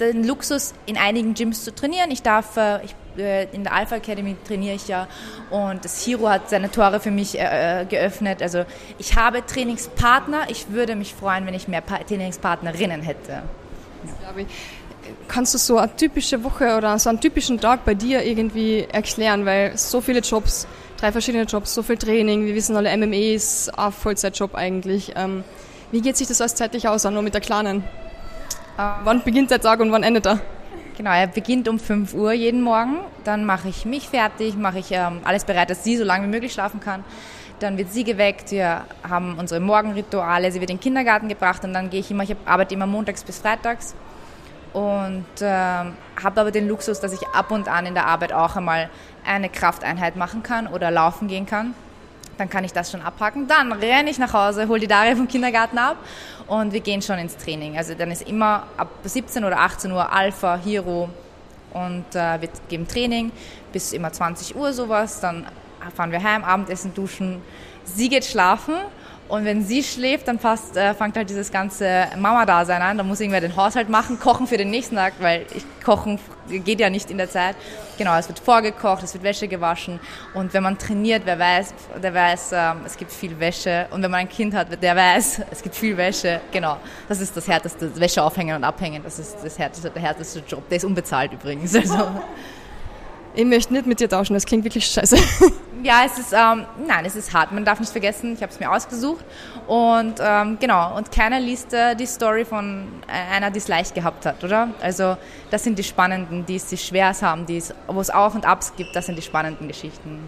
den 0.01 0.27
Luxus, 0.27 0.75
in 0.87 0.97
einigen 0.97 1.35
Gyms 1.35 1.65
zu 1.65 1.75
trainieren. 1.75 2.11
Ich 2.11 2.23
darf, 2.23 2.57
äh, 2.57 2.85
ich 2.85 2.93
äh, 2.93 2.95
in 3.17 3.65
der 3.65 3.73
Alpha 3.73 3.97
Academy 3.97 4.37
trainiere 4.47 4.75
ich 4.75 4.89
ja 4.89 5.07
und 5.51 5.85
das 5.85 6.07
Hero 6.07 6.29
hat 6.29 6.49
seine 6.49 6.71
Tore 6.71 7.01
für 7.01 7.11
mich 7.11 7.39
äh, 7.39 7.83
äh, 7.83 7.85
geöffnet. 7.85 8.43
Also 8.43 8.65
ich 8.99 9.17
habe 9.17 9.45
Trainingspartner. 9.45 10.49
Ich 10.49 10.71
würde 10.71 10.97
mich 10.97 11.15
freuen, 11.15 11.47
wenn 11.47 11.55
ich 11.55 11.69
mehr 11.69 11.83
Trainingspartnerinnen 11.85 13.03
hätte. 13.03 13.33
Ja. 13.33 14.45
Kannst 15.29 15.55
du 15.55 15.59
so 15.59 15.79
eine 15.79 15.95
typische 15.97 16.43
Woche 16.45 16.77
oder 16.77 16.99
so 16.99 17.11
einen 17.11 17.21
typischen 17.21 17.61
Tag 17.61 17.85
bei 17.85 17.95
dir 17.95 18.23
irgendwie 18.23 18.87
erklären? 18.91 19.45
Weil 19.45 19.77
so 19.77 20.01
viele 20.01 20.21
Jobs, 20.21 20.67
drei 20.99 21.13
verschiedene 21.13 21.45
Jobs, 21.45 21.75
so 21.75 21.83
viel 21.83 21.97
Training, 21.97 22.47
wir 22.47 22.55
wissen 22.55 22.77
alle, 22.77 22.97
MMA 22.97 23.35
ist 23.35 23.77
ein 23.79 23.93
Vollzeitjob 23.93 24.55
eigentlich. 24.55 25.13
Ähm, 25.17 25.45
wie 25.91 26.01
geht 26.01 26.17
sich 26.17 26.29
das 26.29 26.41
alles 26.41 26.55
zeitlich 26.55 26.89
aus, 26.89 27.05
nur 27.05 27.23
mit 27.23 27.35
der 27.35 27.41
Kleinen? 27.41 27.85
Uh, 28.79 29.05
wann 29.05 29.23
beginnt 29.23 29.51
der 29.51 29.61
Tag 29.61 29.81
und 29.81 29.93
wann 29.93 30.03
endet 30.03 30.27
er? 30.27 30.41
Genau, 30.97 31.11
er 31.11 31.27
beginnt 31.27 31.69
um 31.69 31.79
5 31.79 32.13
Uhr 32.13 32.33
jeden 32.33 32.61
Morgen. 32.61 32.99
Dann 33.25 33.47
mache 33.47 33.69
ich 33.69 33.87
mich 33.87 34.09
fertig, 34.09 34.57
mache 34.57 34.79
ich 34.79 34.91
ähm, 34.91 35.21
alles 35.25 35.45
bereit, 35.45 35.71
dass 35.71 35.85
sie 35.85 35.97
so 35.97 36.05
lange 36.05 36.27
wie 36.27 36.31
möglich 36.31 36.53
schlafen 36.53 36.81
kann. 36.81 37.03
Dann 37.61 37.79
wird 37.79 37.93
sie 37.93 38.05
geweckt, 38.05 38.51
wir 38.51 38.85
haben 39.09 39.39
unsere 39.39 39.61
Morgenrituale, 39.61 40.53
sie 40.53 40.61
wird 40.61 40.71
in 40.71 40.77
den 40.77 40.83
Kindergarten 40.83 41.29
gebracht 41.29 41.65
und 41.65 41.73
dann 41.73 41.89
gehe 41.89 42.01
ich 42.01 42.11
immer, 42.11 42.25
ich 42.25 42.37
arbeite 42.45 42.75
immer 42.75 42.87
montags 42.87 43.25
bis 43.25 43.39
freitags 43.39 43.95
und 44.73 45.25
ähm, 45.41 45.95
habe 46.23 46.41
aber 46.41 46.51
den 46.51 46.69
Luxus, 46.69 47.01
dass 47.01 47.13
ich 47.13 47.27
ab 47.29 47.51
und 47.53 47.69
an 47.69 47.87
in 47.87 47.95
der 47.95 48.07
Arbeit 48.07 48.33
auch 48.33 48.57
einmal 48.57 48.91
eine 49.25 49.49
Krafteinheit 49.49 50.17
machen 50.17 50.43
kann 50.43 50.67
oder 50.67 50.91
laufen 50.91 51.29
gehen 51.29 51.47
kann 51.47 51.75
dann 52.39 52.49
kann 52.49 52.65
ich 52.65 52.73
das 52.73 52.91
schon 52.91 53.03
abhaken. 53.03 53.47
Dann 53.47 53.73
renne 53.73 54.11
ich 54.11 54.19
nach 54.19 54.33
Hause, 54.33 54.69
hole 54.69 54.81
die 54.81 54.87
Daria 54.87 55.15
vom 55.17 55.29
Kindergarten 55.29 55.79
ab 55.79 55.97
und 56.47 56.73
wir 56.73 56.81
gehen 56.81 57.03
schon 57.03 57.19
ins 57.19 57.37
Training. 57.37 57.77
Also 57.77 57.95
dann 57.95 58.11
ist 58.11 58.29
immer 58.29 58.67
ab 58.77 58.89
17 59.05 59.45
oder 59.45 59.59
18 59.59 59.93
Uhr 59.93 60.13
Alpha, 60.13 60.59
Hero 60.63 61.09
und 61.73 62.15
äh, 62.15 62.41
wir 62.41 62.49
geben 62.69 62.87
Training 62.87 63.33
bis 63.73 63.93
immer 63.93 64.13
20 64.13 64.57
Uhr 64.57 64.73
sowas. 64.73 65.21
Dann 65.21 65.47
fahren 65.95 66.13
wir 66.13 66.23
heim, 66.23 66.45
Abendessen, 66.45 66.95
duschen. 66.95 67.43
Sie 67.85 68.09
geht 68.09 68.25
schlafen 68.25 68.75
Und 69.33 69.47
wenn 69.47 69.65
sie 69.65 69.83
schläft, 69.83 70.29
dann 70.29 70.39
fast, 70.39 70.77
äh, 70.77 70.93
fängt 70.93 71.17
halt 71.17 71.31
dieses 71.31 71.51
ganze 71.51 72.07
Mama-Dasein 72.19 72.83
an. 72.83 72.99
Da 72.99 73.03
muss 73.03 73.19
irgendwer 73.19 73.41
den 73.41 73.57
Haushalt 73.57 73.89
machen, 73.89 74.21
kochen 74.21 74.47
für 74.47 74.59
den 74.59 74.69
nächsten 74.69 74.97
Tag, 74.97 75.15
weil 75.21 75.47
ich 75.55 75.65
kochen 75.83 76.19
geht 76.51 76.81
ja 76.81 76.91
nicht 76.91 77.11
in 77.11 77.17
der 77.17 77.31
Zeit. 77.31 77.57
Genau, 77.97 78.15
es 78.19 78.29
wird 78.29 78.41
vorgekocht, 78.41 79.03
es 79.03 79.15
wird 79.15 79.25
Wäsche 79.25 79.49
gewaschen. 79.49 80.01
Und 80.35 80.53
wenn 80.53 80.63
man 80.63 80.77
trainiert, 80.77 81.23
wer 81.25 81.39
weiß, 81.39 81.73
der 82.03 82.13
weiß, 82.13 82.51
ähm, 82.53 82.81
es 82.85 82.95
gibt 82.95 83.11
viel 83.11 83.41
Wäsche. 83.41 83.87
Und 83.91 84.03
wenn 84.03 84.11
man 84.11 84.21
ein 84.21 84.29
Kind 84.29 84.53
hat, 84.53 84.67
der 84.83 84.95
weiß, 84.95 85.41
es 85.51 85.63
gibt 85.63 85.77
viel 85.77 85.97
Wäsche. 85.97 86.43
Genau, 86.53 86.77
das 87.09 87.23
ist 87.23 87.35
das 87.35 87.49
härteste, 87.49 87.99
Wäsche 87.99 88.23
aufhängen 88.23 88.55
und 88.55 88.65
abhängen. 88.65 89.03
Das 89.03 89.19
ist 89.19 89.39
das 89.43 89.59
härteste, 89.59 89.89
der 89.89 90.03
härteste 90.03 90.43
Job. 90.47 90.69
Der 90.69 90.77
ist 90.77 90.85
unbezahlt 90.85 91.33
übrigens. 91.33 91.75
Also. 91.75 92.11
Ich 93.35 93.45
möchte 93.45 93.73
nicht 93.73 93.87
mit 93.87 94.01
dir 94.01 94.09
tauschen, 94.09 94.35
das 94.35 94.45
klingt 94.45 94.65
wirklich 94.65 94.87
scheiße. 94.87 95.17
Ja, 95.85 96.05
es 96.07 96.17
ist, 96.17 96.33
ähm, 96.33 96.65
nein, 96.87 97.05
es 97.05 97.17
ist 97.17 97.35
hart. 97.35 97.51
Man 97.51 97.65
darf 97.65 97.81
nicht 97.81 97.91
vergessen, 97.91 98.35
ich 98.35 98.43
habe 98.43 98.53
es 98.53 98.61
mir 98.61 98.71
ausgesucht. 98.71 99.25
Und 99.67 100.15
ähm, 100.21 100.57
genau, 100.61 100.97
und 100.97 101.11
keiner 101.11 101.41
liest 101.41 101.75
äh, 101.75 101.97
die 101.97 102.07
Story 102.07 102.45
von 102.45 102.87
einer, 103.09 103.51
die 103.51 103.59
es 103.59 103.67
leicht 103.67 103.93
gehabt 103.93 104.25
hat, 104.25 104.45
oder? 104.45 104.69
Also 104.81 105.17
das 105.51 105.65
sind 105.65 105.77
die 105.77 105.83
spannenden, 105.83 106.47
die 106.47 106.55
es 106.55 106.71
sich 106.71 106.85
schwer 106.85 107.13
haben, 107.21 107.47
wo 107.89 108.01
es 108.01 108.11
Auf 108.11 108.37
und 108.37 108.47
Abs 108.47 108.75
gibt, 108.77 108.95
das 108.95 109.07
sind 109.07 109.17
die 109.17 109.23
spannenden 109.23 109.67
Geschichten. 109.67 110.21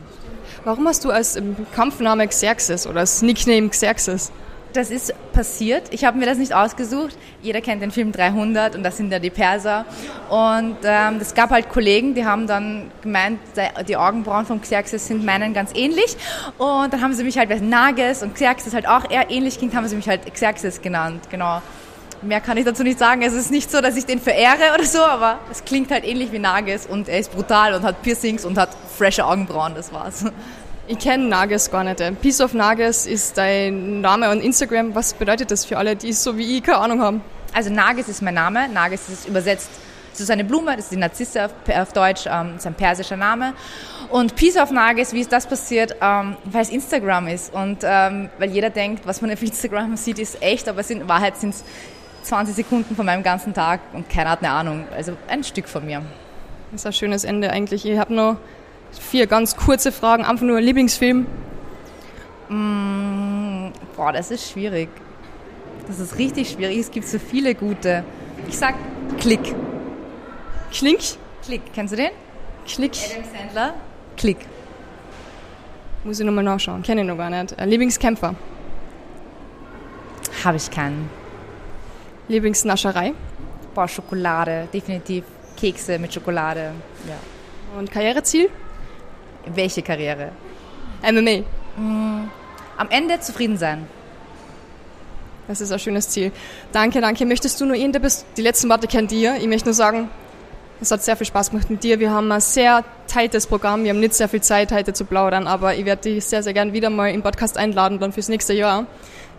Warum 0.65 0.89
hast 0.89 1.05
du 1.05 1.11
als 1.11 1.41
Kampfname 1.73 2.27
Xerxes 2.27 2.85
oder 2.87 3.01
als 3.01 3.23
Nickname 3.23 3.69
Xerxes? 3.69 4.33
Das 4.75 4.91
ist 4.91 5.15
passiert. 5.33 5.85
Ich 5.93 6.05
habe 6.05 6.19
mir 6.19 6.27
das 6.27 6.37
nicht 6.37 6.53
ausgesucht. 6.53 7.17
Jeder 7.41 7.61
kennt 7.61 7.81
den 7.81 7.93
Film 7.93 8.11
300 8.11 8.75
und 8.75 8.83
das 8.83 8.97
sind 8.97 9.13
ja 9.13 9.21
die 9.21 9.31
Perser. 9.31 9.85
Und 10.29 10.79
ähm, 10.83 11.19
es 11.21 11.33
gab 11.35 11.51
halt 11.51 11.69
Kollegen, 11.69 12.15
die 12.15 12.27
haben 12.27 12.49
dann 12.49 12.91
gemeint, 13.01 13.39
die 13.87 13.97
Augenbrauen 13.97 14.47
von 14.47 14.61
Xerxes 14.61 15.07
sind 15.07 15.25
meinen 15.25 15.55
ganz 15.55 15.71
ähnlich. 15.77 16.17
Und 16.59 16.93
dann 16.93 17.01
haben 17.03 17.15
sie 17.15 17.23
mich 17.23 17.39
halt 17.39 17.51
bei 17.51 17.61
Nages 17.61 18.25
und 18.25 18.35
Xerxes 18.35 18.75
halt 18.75 18.89
auch 18.89 19.09
eher 19.09 19.31
ähnlich 19.31 19.59
klingt, 19.59 19.77
haben 19.77 19.87
sie 19.87 19.95
mich 19.95 20.09
halt 20.09 20.35
Xerxes 20.35 20.83
genannt. 20.83 21.23
Genau. 21.31 21.63
Mehr 22.23 22.41
kann 22.41 22.57
ich 22.57 22.65
dazu 22.65 22.83
nicht 22.83 22.99
sagen. 22.99 23.23
Es 23.23 23.33
ist 23.33 23.53
nicht 23.53 23.71
so, 23.71 23.81
dass 23.81 23.97
ich 23.97 24.07
den 24.07 24.19
verehre 24.19 24.75
oder 24.75 24.85
so, 24.85 25.03
aber 25.03 25.39
es 25.53 25.65
klingt 25.65 25.93
halt 25.93 26.05
ähnlich 26.05 26.33
wie 26.33 26.41
Nages 26.41 26.85
und 26.85 27.09
er 27.09 27.21
ist 27.21 27.33
brutal 27.33 27.75
und 27.75 27.85
hat 27.85 28.03
Piercings 28.03 28.45
und 28.45 28.59
hat 28.59 28.71
frische 28.99 29.25
Augenbrauen, 29.25 29.77
das 29.77 29.93
war's. 29.93 30.25
Ich 30.87 30.99
kenne 30.99 31.27
Nages 31.27 31.71
gar 31.71 31.83
nicht. 31.85 32.03
Piece 32.21 32.41
of 32.41 32.53
Nages 32.53 33.07
ist 33.07 33.39
dein 33.39 34.01
Name 34.01 34.29
on 34.29 34.41
Instagram. 34.41 34.95
Was 34.95 35.15
bedeutet 35.15 35.51
das 35.51 35.65
für 35.65 35.79
alle, 35.79 35.97
die 35.97 36.13
so 36.13 36.37
wie 36.37 36.59
ich 36.59 36.63
keine 36.63 36.79
Ahnung 36.79 37.01
haben? 37.01 37.23
Also 37.53 37.71
Nages 37.71 38.09
ist 38.09 38.21
mein 38.21 38.35
Name. 38.35 38.69
Nages 38.69 39.09
ist 39.09 39.29
übersetzt 39.29 39.71
das 40.15 40.21
ist 40.21 40.31
eine 40.31 40.45
Blume, 40.45 40.77
das 40.77 40.85
ist 40.85 40.93
die 40.93 40.97
Narzisse 40.97 41.47
auf, 41.47 41.53
auf 41.69 41.93
Deutsch, 41.93 42.27
ähm, 42.27 42.53
das 42.53 42.63
ist 42.63 42.67
ein 42.67 42.75
persischer 42.75 43.17
Name. 43.17 43.53
Und 44.11 44.37
Piece 44.37 44.57
of 44.57 44.71
Nages, 44.71 45.13
wie 45.13 45.21
ist 45.21 45.33
das 45.33 45.47
passiert? 45.47 45.97
Ähm, 46.01 46.37
weil 46.45 46.63
es 46.63 46.71
Instagram 46.71 47.27
ist 47.29 47.53
und 47.53 47.79
ähm, 47.83 48.31
weil 48.39 48.51
jeder 48.51 48.71
denkt, 48.71 49.07
was 49.07 49.21
man 49.21 49.33
auf 49.33 49.43
Instagram 49.43 49.97
sieht, 49.97 50.19
ist 50.19 50.41
echt, 50.41 50.69
aber 50.69 50.89
in 50.89 51.09
Wahrheit 51.09 51.37
sind 51.37 51.51
es 51.51 51.65
20 52.23 52.55
Sekunden 52.55 52.95
von 52.95 53.05
meinem 53.05 53.23
ganzen 53.23 53.53
Tag 53.55 53.81
und 53.93 54.09
keiner 54.09 54.31
hat 54.31 54.39
eine 54.41 54.51
Ahnung. 54.51 54.85
Also 54.97 55.17
ein 55.29 55.43
Stück 55.43 55.69
von 55.69 55.85
mir. 55.85 56.03
Das 56.71 56.83
ist 56.83 56.87
ein 56.87 56.93
schönes 56.93 57.25
Ende 57.25 57.51
eigentlich. 57.51 57.85
Ich 57.85 57.99
habe 57.99 58.15
noch 58.15 58.37
Vier 59.01 59.27
ganz 59.27 59.57
kurze 59.57 59.93
Fragen, 59.93 60.25
einfach 60.25 60.45
nur 60.45 60.61
Lieblingsfilm. 60.61 61.27
Mm, 62.49 63.73
boah, 63.97 64.13
das 64.13 64.31
ist 64.31 64.51
schwierig. 64.51 64.89
Das 65.87 66.01
ist 66.01 66.19
richtig 66.19 66.51
schwierig. 66.51 66.79
Es 66.79 66.91
gibt 66.91 67.07
so 67.07 67.19
viele 67.19 67.55
gute. 67.55 68.05
Ich 68.49 68.59
sag 68.59 68.75
Klick. 69.19 69.55
Klick? 70.73 71.01
Klick. 71.45 71.63
Kennst 71.75 71.93
du 71.93 71.97
den? 71.97 72.11
Klick. 72.67 72.93
Adam 73.11 73.25
Sandler. 73.25 73.75
Klick. 74.17 74.39
Muss 76.05 76.21
ich 76.21 76.27
nochmal 76.27 76.45
nachschauen. 76.45 76.83
Kenne 76.83 77.03
ich 77.03 77.07
noch 77.07 77.17
gar 77.17 77.31
nicht. 77.31 77.59
Äh, 77.59 77.65
Lieblingskämpfer? 77.65 78.35
Habe 80.45 80.57
ich 80.57 80.71
keinen. 80.71 81.09
Lieblingsnascherei? 82.29 83.15
Boah, 83.75 83.89
Schokolade. 83.89 84.69
Definitiv. 84.73 85.25
Kekse 85.57 85.99
mit 85.99 86.13
Schokolade. 86.13 86.73
Ja. 87.07 87.79
Und 87.79 87.91
Karriereziel? 87.91 88.51
Welche 89.47 89.83
Karriere? 89.83 90.31
MMA. 91.03 91.45
Mm, 91.77 92.31
am 92.77 92.91
Ende 92.91 93.21
zufrieden 93.21 93.59
sein. 93.59 93.87
Das 95.47 95.61
ist 95.61 95.73
ein 95.73 95.79
schönes 95.79 96.09
Ziel. 96.09 96.33
Danke, 96.73 97.01
danke. 97.01 97.27
Möchtest 97.27 97.61
du 97.61 97.67
nur 97.67 97.77
ihn, 97.77 97.93
der 97.93 98.01
bist, 98.01 98.25
die 98.37 98.43
letzten 98.43 98.69
Worte 98.71 98.87
kennt 98.87 99.13
ihr. 99.13 99.37
Ich 99.37 99.47
möchte 99.47 99.67
nur 99.67 99.75
sagen, 99.75 100.09
es 100.81 100.91
hat 100.91 101.03
sehr 101.03 101.17
viel 101.17 101.27
Spaß 101.27 101.51
gemacht 101.51 101.71
mit 101.71 101.83
dir. 101.85 102.01
Wir 102.01 102.11
haben 102.11 102.33
ein 102.33 102.41
sehr 102.41 102.83
tightes 103.07 103.47
Programm. 103.47 103.85
Wir 103.85 103.91
haben 103.91 104.01
nicht 104.01 104.15
sehr 104.15 104.29
viel 104.29 104.41
Zeit, 104.41 104.73
heute 104.73 104.93
zu 104.93 105.05
plaudern, 105.05 105.47
aber 105.47 105.75
ich 105.75 105.85
werde 105.85 106.03
dich 106.03 106.25
sehr, 106.25 106.43
sehr 106.43 106.55
gern 106.55 106.73
wieder 106.73 106.91
mal 106.91 107.11
im 107.11 107.23
Podcast 107.23 107.59
einladen, 107.59 107.99
dann 107.99 108.13
fürs 108.13 108.29
nächste 108.29 108.55
Jahr. 108.55 108.87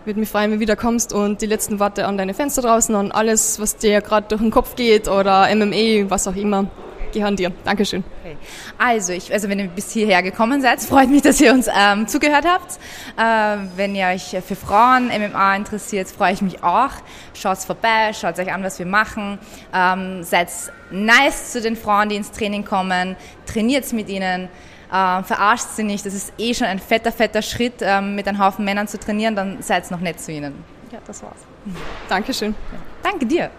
Ich 0.00 0.06
würde 0.06 0.20
mich 0.20 0.28
freuen, 0.28 0.52
wenn 0.52 0.58
du 0.58 0.60
wieder 0.60 0.76
kommst 0.76 1.12
und 1.12 1.42
die 1.42 1.46
letzten 1.46 1.80
Worte 1.80 2.06
an 2.06 2.16
deine 2.16 2.32
Fenster 2.32 2.62
draußen, 2.62 2.94
an 2.94 3.10
alles, 3.10 3.58
was 3.58 3.76
dir 3.76 4.00
gerade 4.00 4.28
durch 4.28 4.40
den 4.40 4.52
Kopf 4.52 4.76
geht 4.76 5.08
oder 5.08 5.52
MMA, 5.54 6.08
was 6.08 6.28
auch 6.28 6.36
immer 6.36 6.66
gehören 7.12 7.36
dir. 7.36 7.52
Dankeschön. 7.64 8.04
Okay. 8.22 8.36
Also, 8.78 9.12
ich, 9.12 9.32
also 9.32 9.48
wenn 9.48 9.58
ihr 9.58 9.68
bis 9.68 9.92
hierher 9.92 10.22
gekommen 10.22 10.60
seid, 10.60 10.80
freut 10.80 11.08
mich, 11.08 11.22
dass 11.22 11.40
ihr 11.40 11.52
uns 11.52 11.68
ähm, 11.74 12.06
zugehört 12.06 12.44
habt. 12.46 12.78
Äh, 13.16 13.66
wenn 13.76 13.94
ihr 13.94 14.06
euch 14.06 14.36
für 14.46 14.56
Frauen 14.56 15.08
MMA 15.08 15.56
interessiert, 15.56 16.08
freue 16.08 16.32
ich 16.32 16.42
mich 16.42 16.62
auch. 16.62 16.90
Schaut 17.34 17.58
vorbei, 17.58 18.12
schaut 18.12 18.38
euch 18.38 18.52
an, 18.52 18.62
was 18.62 18.78
wir 18.78 18.86
machen. 18.86 19.38
Ähm, 19.74 20.22
seid 20.22 20.48
nice 20.90 21.52
zu 21.52 21.60
den 21.60 21.76
Frauen, 21.76 22.08
die 22.08 22.16
ins 22.16 22.30
Training 22.30 22.64
kommen. 22.64 23.16
Trainiert 23.46 23.92
mit 23.92 24.08
ihnen. 24.08 24.48
Äh, 24.90 25.22
verarscht 25.22 25.70
sie 25.74 25.82
nicht. 25.82 26.06
Das 26.06 26.14
ist 26.14 26.32
eh 26.38 26.54
schon 26.54 26.66
ein 26.66 26.78
fetter, 26.78 27.12
fetter 27.12 27.42
Schritt, 27.42 27.74
ähm, 27.80 28.14
mit 28.14 28.28
einem 28.28 28.38
Haufen 28.38 28.64
Männern 28.64 28.88
zu 28.88 28.98
trainieren. 28.98 29.34
Dann 29.34 29.62
seid 29.62 29.90
noch 29.90 30.00
nett 30.00 30.20
zu 30.20 30.32
ihnen. 30.32 30.64
Ja, 30.92 30.98
das 31.06 31.22
war's. 31.22 31.38
Dankeschön. 32.08 32.54
Ja. 32.72 32.78
Danke 33.02 33.26
dir. 33.26 33.50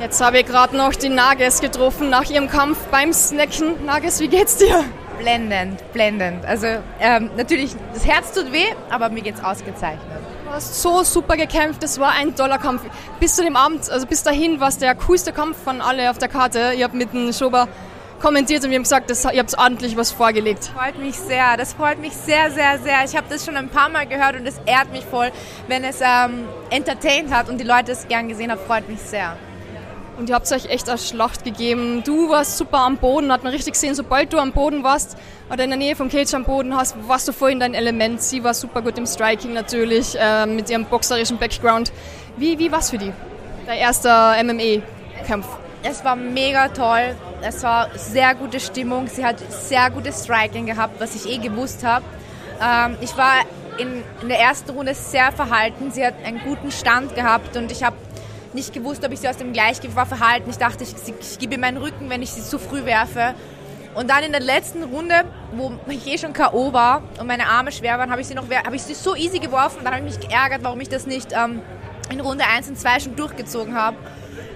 Jetzt 0.00 0.18
habe 0.22 0.38
ich 0.38 0.46
gerade 0.46 0.74
noch 0.74 0.94
die 0.94 1.10
Nages 1.10 1.60
getroffen 1.60 2.08
nach 2.08 2.30
ihrem 2.30 2.48
Kampf 2.48 2.78
beim 2.90 3.12
Snacken. 3.12 3.84
Nages, 3.84 4.18
wie 4.20 4.28
geht's 4.28 4.56
dir? 4.56 4.82
Blendend, 5.18 5.78
blendend. 5.92 6.46
Also 6.46 6.68
ähm, 6.98 7.30
natürlich, 7.36 7.76
das 7.92 8.06
Herz 8.06 8.32
tut 8.32 8.50
weh, 8.50 8.64
aber 8.88 9.10
mir 9.10 9.20
geht's 9.20 9.44
ausgezeichnet. 9.44 10.00
Du 10.46 10.50
hast 10.50 10.80
so 10.80 11.02
super 11.02 11.36
gekämpft, 11.36 11.82
das 11.82 12.00
war 12.00 12.12
ein 12.12 12.34
toller 12.34 12.56
Kampf. 12.56 12.80
Bis 13.20 13.36
zu 13.36 13.42
dem 13.42 13.56
Abend, 13.56 13.90
also 13.90 14.06
bis 14.06 14.22
dahin 14.22 14.58
war 14.58 14.68
es 14.68 14.78
der 14.78 14.94
coolste 14.94 15.34
Kampf 15.34 15.62
von 15.62 15.82
alle 15.82 16.08
auf 16.08 16.16
der 16.16 16.28
Karte. 16.28 16.72
Ich 16.74 16.82
habe 16.82 16.96
mit 16.96 17.12
dem 17.12 17.30
Schober 17.34 17.68
kommentiert 18.22 18.64
und 18.64 18.70
wir 18.70 18.76
haben 18.76 18.84
gesagt, 18.84 19.10
das, 19.10 19.24
ihr 19.24 19.38
habt 19.38 19.58
ordentlich 19.58 19.98
was 19.98 20.12
vorgelegt. 20.12 20.60
Das 20.60 20.68
freut 20.68 20.98
mich 20.98 21.16
sehr, 21.16 21.58
das 21.58 21.74
freut 21.74 22.00
mich 22.00 22.14
sehr, 22.14 22.50
sehr, 22.50 22.78
sehr. 22.78 23.04
Ich 23.04 23.14
habe 23.18 23.26
das 23.28 23.44
schon 23.44 23.58
ein 23.58 23.68
paar 23.68 23.90
Mal 23.90 24.06
gehört 24.06 24.36
und 24.36 24.46
es 24.46 24.58
ehrt 24.64 24.90
mich 24.92 25.04
voll, 25.04 25.30
wenn 25.68 25.84
es 25.84 26.00
ähm, 26.00 26.48
entertained 26.70 27.30
hat 27.34 27.50
und 27.50 27.58
die 27.58 27.64
Leute 27.64 27.92
es 27.92 28.08
gern 28.08 28.28
gesehen 28.28 28.50
haben, 28.50 28.60
freut 28.66 28.88
mich 28.88 29.00
sehr. 29.00 29.36
Und 30.20 30.28
ihr 30.28 30.34
habt 30.34 30.52
euch 30.52 30.66
echt 30.66 30.86
eine 30.90 30.98
Schlacht 30.98 31.44
gegeben. 31.44 32.02
Du 32.04 32.28
warst 32.28 32.58
super 32.58 32.80
am 32.80 32.98
Boden, 32.98 33.32
hat 33.32 33.42
man 33.42 33.54
richtig 33.54 33.72
gesehen, 33.72 33.94
sobald 33.94 34.34
du 34.34 34.38
am 34.38 34.52
Boden 34.52 34.84
warst 34.84 35.16
oder 35.50 35.64
in 35.64 35.70
der 35.70 35.78
Nähe 35.78 35.96
vom 35.96 36.10
Cage 36.10 36.34
am 36.34 36.44
Boden 36.44 36.76
hast, 36.76 36.94
warst 37.08 37.26
du 37.26 37.32
voll 37.32 37.52
in 37.52 37.58
dein 37.58 37.72
Element. 37.72 38.20
Sie 38.20 38.44
war 38.44 38.52
super 38.52 38.82
gut 38.82 38.98
im 38.98 39.06
Striking 39.06 39.54
natürlich, 39.54 40.14
äh, 40.20 40.44
mit 40.44 40.68
ihrem 40.68 40.84
boxerischen 40.84 41.38
Background. 41.38 41.90
Wie, 42.36 42.58
wie 42.58 42.70
war 42.70 42.80
es 42.80 42.90
für 42.90 42.98
die? 42.98 43.14
Der 43.66 43.76
erste 43.78 44.10
MMA-Kampf? 44.44 45.46
Es 45.82 46.04
war 46.04 46.16
mega 46.16 46.68
toll. 46.68 47.16
Es 47.40 47.62
war 47.62 47.88
sehr 47.96 48.34
gute 48.34 48.60
Stimmung. 48.60 49.08
Sie 49.08 49.24
hat 49.24 49.36
sehr 49.50 49.88
gutes 49.88 50.24
Striking 50.24 50.66
gehabt, 50.66 51.00
was 51.00 51.14
ich 51.14 51.32
eh 51.32 51.38
gewusst 51.38 51.82
habe. 51.82 52.04
Ähm, 52.62 52.98
ich 53.00 53.16
war 53.16 53.36
in, 53.78 54.02
in 54.20 54.28
der 54.28 54.38
ersten 54.38 54.70
Runde 54.72 54.92
sehr 54.92 55.32
verhalten. 55.32 55.90
Sie 55.90 56.04
hat 56.04 56.12
einen 56.26 56.40
guten 56.40 56.70
Stand 56.70 57.14
gehabt 57.14 57.56
und 57.56 57.72
ich 57.72 57.82
habe 57.82 57.96
nicht 58.54 58.72
gewusst, 58.72 59.04
ob 59.04 59.12
ich 59.12 59.20
sie 59.20 59.28
aus 59.28 59.36
dem 59.36 59.52
Gleichgewicht 59.52 60.08
verhalten. 60.08 60.50
Ich 60.50 60.58
dachte, 60.58 60.84
ich, 60.84 60.94
ich 61.20 61.38
gebe 61.38 61.54
ihr 61.54 61.60
meinen 61.60 61.76
Rücken, 61.76 62.10
wenn 62.10 62.22
ich 62.22 62.30
sie 62.30 62.42
zu 62.42 62.58
früh 62.58 62.84
werfe. 62.84 63.34
Und 63.94 64.08
dann 64.08 64.22
in 64.22 64.30
der 64.30 64.40
letzten 64.40 64.84
Runde, 64.84 65.24
wo 65.52 65.72
ich 65.88 66.06
eh 66.06 66.16
schon 66.16 66.32
K.O. 66.32 66.72
war 66.72 67.02
und 67.18 67.26
meine 67.26 67.48
Arme 67.48 67.72
schwer 67.72 67.98
waren, 67.98 68.10
habe 68.10 68.20
ich 68.20 68.28
sie 68.28 68.34
noch 68.34 68.48
habe 68.48 68.76
ich 68.76 68.82
sie 68.82 68.94
so 68.94 69.16
easy 69.16 69.40
geworfen. 69.40 69.78
Dann 69.82 69.94
habe 69.94 70.06
ich 70.06 70.16
mich 70.16 70.28
geärgert, 70.28 70.60
warum 70.62 70.80
ich 70.80 70.88
das 70.88 71.06
nicht 71.06 71.32
ähm, 71.32 71.60
in 72.10 72.20
Runde 72.20 72.44
1 72.44 72.68
und 72.68 72.78
2 72.78 73.00
schon 73.00 73.16
durchgezogen 73.16 73.74
habe. 73.74 73.96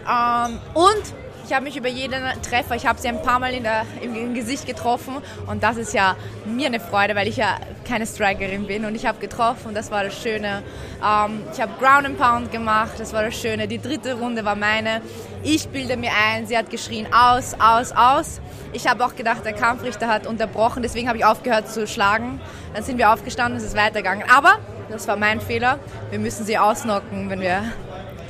Ähm, 0.08 0.60
und 0.74 1.23
ich 1.44 1.52
habe 1.52 1.64
mich 1.64 1.76
über 1.76 1.88
jeden 1.88 2.22
Treffer, 2.42 2.74
ich 2.74 2.86
habe 2.86 2.98
sie 2.98 3.08
ein 3.08 3.20
paar 3.22 3.38
Mal 3.38 3.52
in 3.52 3.64
der, 3.64 3.84
im, 4.00 4.34
Gesicht 4.34 4.66
getroffen 4.66 5.16
und 5.46 5.62
das 5.62 5.76
ist 5.76 5.92
ja 5.92 6.16
mir 6.46 6.66
eine 6.66 6.80
Freude, 6.80 7.14
weil 7.14 7.28
ich 7.28 7.36
ja 7.36 7.58
keine 7.86 8.06
Strikerin 8.06 8.66
bin 8.66 8.84
und 8.84 8.94
ich 8.94 9.06
habe 9.06 9.18
getroffen 9.18 9.68
und 9.68 9.74
das 9.74 9.90
war 9.90 10.04
das 10.04 10.20
Schöne. 10.20 10.62
Ähm, 11.04 11.42
ich 11.52 11.60
habe 11.60 11.72
Ground 11.78 12.06
and 12.06 12.18
Pound 12.18 12.50
gemacht, 12.50 12.92
das 12.98 13.12
war 13.12 13.22
das 13.22 13.34
Schöne. 13.34 13.68
Die 13.68 13.80
dritte 13.80 14.14
Runde 14.14 14.44
war 14.44 14.56
meine. 14.56 15.02
Ich 15.42 15.68
bilde 15.68 15.96
mir 15.96 16.10
ein, 16.28 16.46
sie 16.46 16.56
hat 16.56 16.70
geschrien 16.70 17.06
aus, 17.12 17.54
aus, 17.60 17.92
aus. 17.92 18.40
Ich 18.72 18.88
habe 18.88 19.04
auch 19.04 19.14
gedacht, 19.14 19.44
der 19.44 19.52
Kampfrichter 19.52 20.08
hat 20.08 20.26
unterbrochen, 20.26 20.82
deswegen 20.82 21.08
habe 21.08 21.18
ich 21.18 21.24
aufgehört 21.24 21.68
zu 21.68 21.86
schlagen. 21.86 22.40
Dann 22.74 22.82
sind 22.82 22.98
wir 22.98 23.12
aufgestanden, 23.12 23.58
es 23.58 23.64
ist 23.64 23.76
weitergegangen. 23.76 24.24
Aber 24.34 24.58
das 24.90 25.06
war 25.06 25.16
mein 25.16 25.40
Fehler. 25.40 25.78
Wir 26.10 26.18
müssen 26.18 26.44
sie 26.44 26.58
ausnocken, 26.58 27.30
wenn 27.30 27.40
wir 27.40 27.62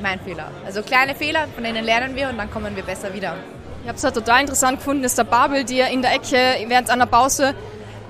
mein 0.03 0.21
Fehler. 0.21 0.51
Also 0.65 0.83
kleine 0.83 1.15
Fehler, 1.15 1.47
von 1.55 1.65
denen 1.65 1.85
lernen 1.85 2.17
wir 2.17 2.29
und 2.29 2.39
dann 2.39 2.51
kommen 2.51 2.75
wir 2.77 2.83
besser 2.83 3.15
wieder. 3.15 3.37
Ich 3.83 3.89
habe 3.89 3.99
es 3.99 4.05
halt 4.05 4.15
total 4.15 4.41
interessant 4.41 4.79
gefunden, 4.79 5.05
ist 5.05 5.19
der 5.19 5.25
Babel, 5.25 5.65
die 5.65 5.81
in 5.81 6.03
der 6.03 6.15
Ecke 6.15 6.37
während 6.69 6.91
einer 6.91 7.07
Pause 7.07 7.55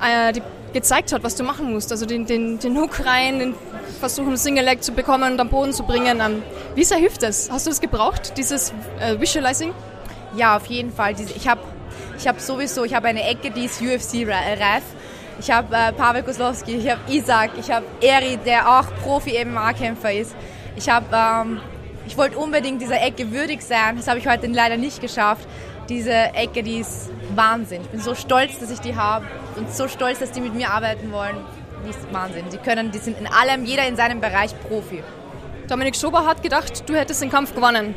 äh, 0.00 0.32
die 0.32 0.42
gezeigt 0.72 1.12
hat, 1.12 1.22
was 1.22 1.36
du 1.36 1.44
machen 1.44 1.72
musst. 1.72 1.90
Also 1.92 2.04
den, 2.04 2.26
den, 2.26 2.58
den 2.58 2.76
Hook 2.76 3.06
rein, 3.06 3.38
den 3.38 3.54
versuchen 4.00 4.36
Single 4.36 4.64
Leg 4.64 4.82
zu 4.82 4.92
bekommen 4.92 5.32
und 5.32 5.40
am 5.40 5.48
Boden 5.48 5.72
zu 5.72 5.84
bringen. 5.84 6.20
Ähm, 6.20 6.42
wie 6.74 6.84
sehr 6.84 6.98
hilft 6.98 7.22
das? 7.22 7.50
Hast 7.50 7.66
du 7.66 7.70
das 7.70 7.80
gebraucht, 7.80 8.36
dieses 8.36 8.74
äh, 9.00 9.18
Visualizing? 9.18 9.72
Ja, 10.36 10.56
auf 10.56 10.66
jeden 10.66 10.92
Fall. 10.92 11.14
Ich 11.36 11.48
habe 11.48 11.60
ich 12.18 12.28
hab 12.28 12.40
sowieso, 12.40 12.84
ich 12.84 12.94
habe 12.94 13.08
eine 13.08 13.22
Ecke, 13.22 13.50
die 13.50 13.64
ist 13.64 13.80
UFC-reif. 13.80 14.82
Ich 15.40 15.50
habe 15.50 15.74
äh, 15.74 15.92
Pavel 15.92 16.22
Koslowski, 16.22 16.76
ich 16.76 16.90
habe 16.90 17.00
Isaac, 17.08 17.50
ich 17.58 17.70
habe 17.70 17.84
Eri, 18.00 18.36
der 18.44 18.68
auch 18.68 18.86
Profi-MMA-Kämpfer 19.02 20.12
ist. 20.12 20.34
Ich 20.76 20.88
habe, 20.88 21.06
ähm, 21.12 21.60
ich 22.06 22.16
wollte 22.16 22.38
unbedingt 22.38 22.80
dieser 22.82 23.00
Ecke 23.02 23.32
würdig 23.32 23.62
sein. 23.62 23.96
Das 23.96 24.08
habe 24.08 24.18
ich 24.18 24.26
heute 24.26 24.46
leider 24.46 24.76
nicht 24.76 25.00
geschafft. 25.00 25.46
Diese 25.88 26.12
Ecke, 26.12 26.62
die 26.62 26.78
ist 26.78 27.10
Wahnsinn. 27.34 27.82
Ich 27.82 27.88
bin 27.88 28.00
so 28.00 28.14
stolz, 28.14 28.58
dass 28.58 28.70
ich 28.70 28.80
die 28.80 28.96
habe 28.96 29.26
und 29.56 29.70
so 29.74 29.88
stolz, 29.88 30.18
dass 30.18 30.32
die 30.32 30.40
mit 30.40 30.54
mir 30.54 30.70
arbeiten 30.70 31.12
wollen. 31.12 31.36
Die 31.84 31.90
ist 31.90 32.12
Wahnsinn. 32.12 32.44
Die 32.52 32.58
können, 32.58 32.90
die 32.90 32.98
sind 32.98 33.18
in 33.18 33.26
allem, 33.26 33.64
jeder 33.64 33.86
in 33.86 33.96
seinem 33.96 34.20
Bereich 34.20 34.58
Profi. 34.68 35.02
Dominik 35.68 35.96
Schober 35.96 36.26
hat 36.26 36.42
gedacht, 36.42 36.88
du 36.88 36.94
hättest 36.94 37.22
den 37.22 37.30
Kampf 37.30 37.54
gewonnen. 37.54 37.94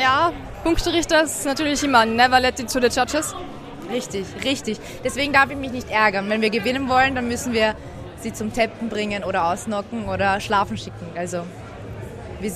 Ja, 0.00 0.32
Punkterichter 0.62 1.24
ist 1.24 1.44
natürlich 1.44 1.82
immer 1.84 2.06
never 2.06 2.40
let 2.40 2.58
it 2.60 2.72
to 2.72 2.80
the 2.80 2.88
judges. 2.88 3.34
Richtig, 3.90 4.26
richtig. 4.44 4.78
Deswegen 5.04 5.32
darf 5.32 5.50
ich 5.50 5.56
mich 5.56 5.72
nicht 5.72 5.90
ärgern. 5.90 6.30
Wenn 6.30 6.40
wir 6.40 6.50
gewinnen 6.50 6.88
wollen, 6.88 7.14
dann 7.14 7.28
müssen 7.28 7.52
wir 7.52 7.74
sie 8.20 8.32
zum 8.32 8.54
Tappen 8.54 8.88
bringen 8.88 9.24
oder 9.24 9.46
ausnocken 9.46 10.08
oder 10.08 10.40
schlafen 10.40 10.78
schicken. 10.78 11.06
Also 11.16 11.44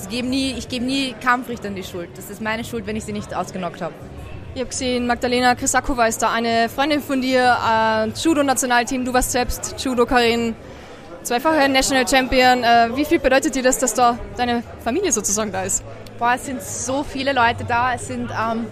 geben 0.09 0.29
nie, 0.29 0.53
ich 0.57 0.67
gebe 0.67 0.85
nie 0.85 1.13
Kampfrichtern 1.23 1.75
die 1.75 1.83
Schuld. 1.83 2.09
Das 2.15 2.29
ist 2.29 2.41
meine 2.41 2.63
Schuld, 2.63 2.87
wenn 2.87 2.95
ich 2.95 3.05
sie 3.05 3.13
nicht 3.13 3.33
ausgenockt 3.33 3.81
habe. 3.81 3.93
Ich 4.53 4.61
habe 4.61 4.69
gesehen, 4.69 5.05
Magdalena 5.05 5.55
Krisakova 5.55 6.07
ist 6.07 6.21
da 6.21 6.31
eine 6.31 6.67
Freundin 6.69 7.01
von 7.01 7.21
dir, 7.21 7.57
äh, 7.63 8.07
Judo-Nationalteam, 8.09 9.05
du 9.05 9.13
warst 9.13 9.31
selbst 9.31 9.75
Judo-Karin, 9.77 10.55
zweifache 11.23 11.69
National 11.69 12.07
Champion. 12.07 12.63
Äh, 12.63 12.95
wie 12.95 13.05
viel 13.05 13.19
bedeutet 13.19 13.53
dir 13.53 13.63
das, 13.63 13.77
dass 13.77 13.93
da 13.93 14.17
deine 14.35 14.63
Familie 14.83 15.11
sozusagen 15.11 15.51
da 15.51 15.63
ist? 15.63 15.83
Boah, 16.17 16.33
es 16.35 16.45
sind 16.45 16.61
so 16.61 17.03
viele 17.03 17.33
Leute 17.33 17.65
da. 17.65 17.93
Es 17.93 18.07
sind 18.07 18.31
ähm, 18.31 18.65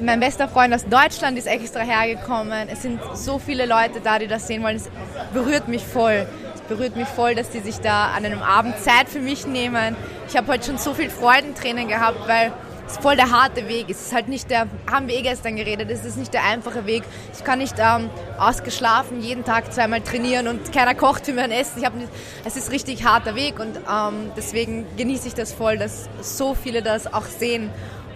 mein 0.00 0.18
bester 0.18 0.48
Freund 0.48 0.74
aus 0.74 0.84
Deutschland 0.86 1.38
ist 1.38 1.46
extra 1.46 1.80
hergekommen. 1.80 2.68
Es 2.68 2.82
sind 2.82 3.00
so 3.14 3.38
viele 3.38 3.66
Leute 3.66 4.00
da, 4.02 4.18
die 4.18 4.26
das 4.26 4.46
sehen 4.46 4.62
wollen. 4.62 4.76
Es 4.76 4.90
berührt 5.32 5.68
mich 5.68 5.84
voll. 5.84 6.26
Berührt 6.70 6.94
mich 6.94 7.08
voll, 7.08 7.34
dass 7.34 7.50
die 7.50 7.58
sich 7.58 7.80
da 7.80 8.12
an 8.12 8.24
einem 8.24 8.42
Abend 8.42 8.78
Zeit 8.78 9.08
für 9.08 9.18
mich 9.18 9.44
nehmen. 9.44 9.96
Ich 10.28 10.36
habe 10.36 10.46
heute 10.52 10.66
schon 10.66 10.78
so 10.78 10.94
viel 10.94 11.10
Freudentränen 11.10 11.88
gehabt, 11.88 12.28
weil 12.28 12.52
es 12.86 12.96
voll 12.96 13.16
der 13.16 13.32
harte 13.32 13.66
Weg. 13.66 13.86
Es 13.88 14.02
ist 14.02 14.14
halt 14.14 14.28
nicht 14.28 14.48
der, 14.52 14.68
haben 14.88 15.08
wir 15.08 15.16
eh 15.16 15.22
gestern 15.22 15.56
geredet, 15.56 15.90
es 15.90 16.04
ist 16.04 16.16
nicht 16.16 16.32
der 16.32 16.44
einfache 16.44 16.86
Weg. 16.86 17.02
Ich 17.36 17.42
kann 17.42 17.58
nicht 17.58 17.74
ähm, 17.80 18.08
ausgeschlafen 18.38 19.20
jeden 19.20 19.44
Tag 19.44 19.72
zweimal 19.72 20.00
trainieren 20.00 20.46
und 20.46 20.72
keiner 20.72 20.94
kocht 20.94 21.26
für 21.26 21.32
mein 21.32 21.50
Essen. 21.50 21.82
Ich 21.82 21.92
nicht, 21.92 22.08
es 22.44 22.56
ist 22.56 22.70
richtig 22.70 23.04
harter 23.04 23.34
Weg 23.34 23.58
und 23.58 23.76
ähm, 23.76 24.30
deswegen 24.36 24.86
genieße 24.96 25.26
ich 25.26 25.34
das 25.34 25.52
voll, 25.52 25.76
dass 25.76 26.08
so 26.20 26.54
viele 26.54 26.82
das 26.82 27.12
auch 27.12 27.26
sehen 27.26 27.70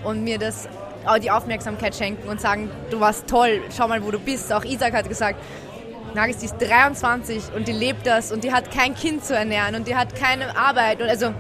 und 0.04 0.23
mir 0.23 0.38
das 0.38 0.68
auch 1.06 1.18
die 1.18 1.32
Aufmerksamkeit 1.32 1.94
schenken 1.96 2.28
und 2.28 2.40
sagen, 2.40 2.70
du 2.90 3.00
warst 3.00 3.26
toll, 3.26 3.62
schau 3.76 3.88
mal, 3.88 4.04
wo 4.04 4.12
du 4.12 4.18
bist. 4.18 4.52
Auch 4.52 4.64
Isaac 4.64 4.94
hat 4.94 5.08
gesagt, 5.08 5.40
Nagis, 6.14 6.38
die 6.38 6.47
ist 6.47 6.56
23 6.59 7.54
und 7.56 7.66
die 7.66 7.73
lebt 7.73 8.06
das 8.06 8.30
und 8.30 8.44
die 8.44 8.52
hat 8.52 8.71
kein 8.71 8.94
Kind 8.94 9.25
zu 9.25 9.35
ernähren 9.35 9.75
und 9.75 9.88
die 9.88 9.97
hat 9.97 10.14
keine 10.14 10.56
Arbeit. 10.56 11.02
Und 11.02 11.09
also 11.09 11.33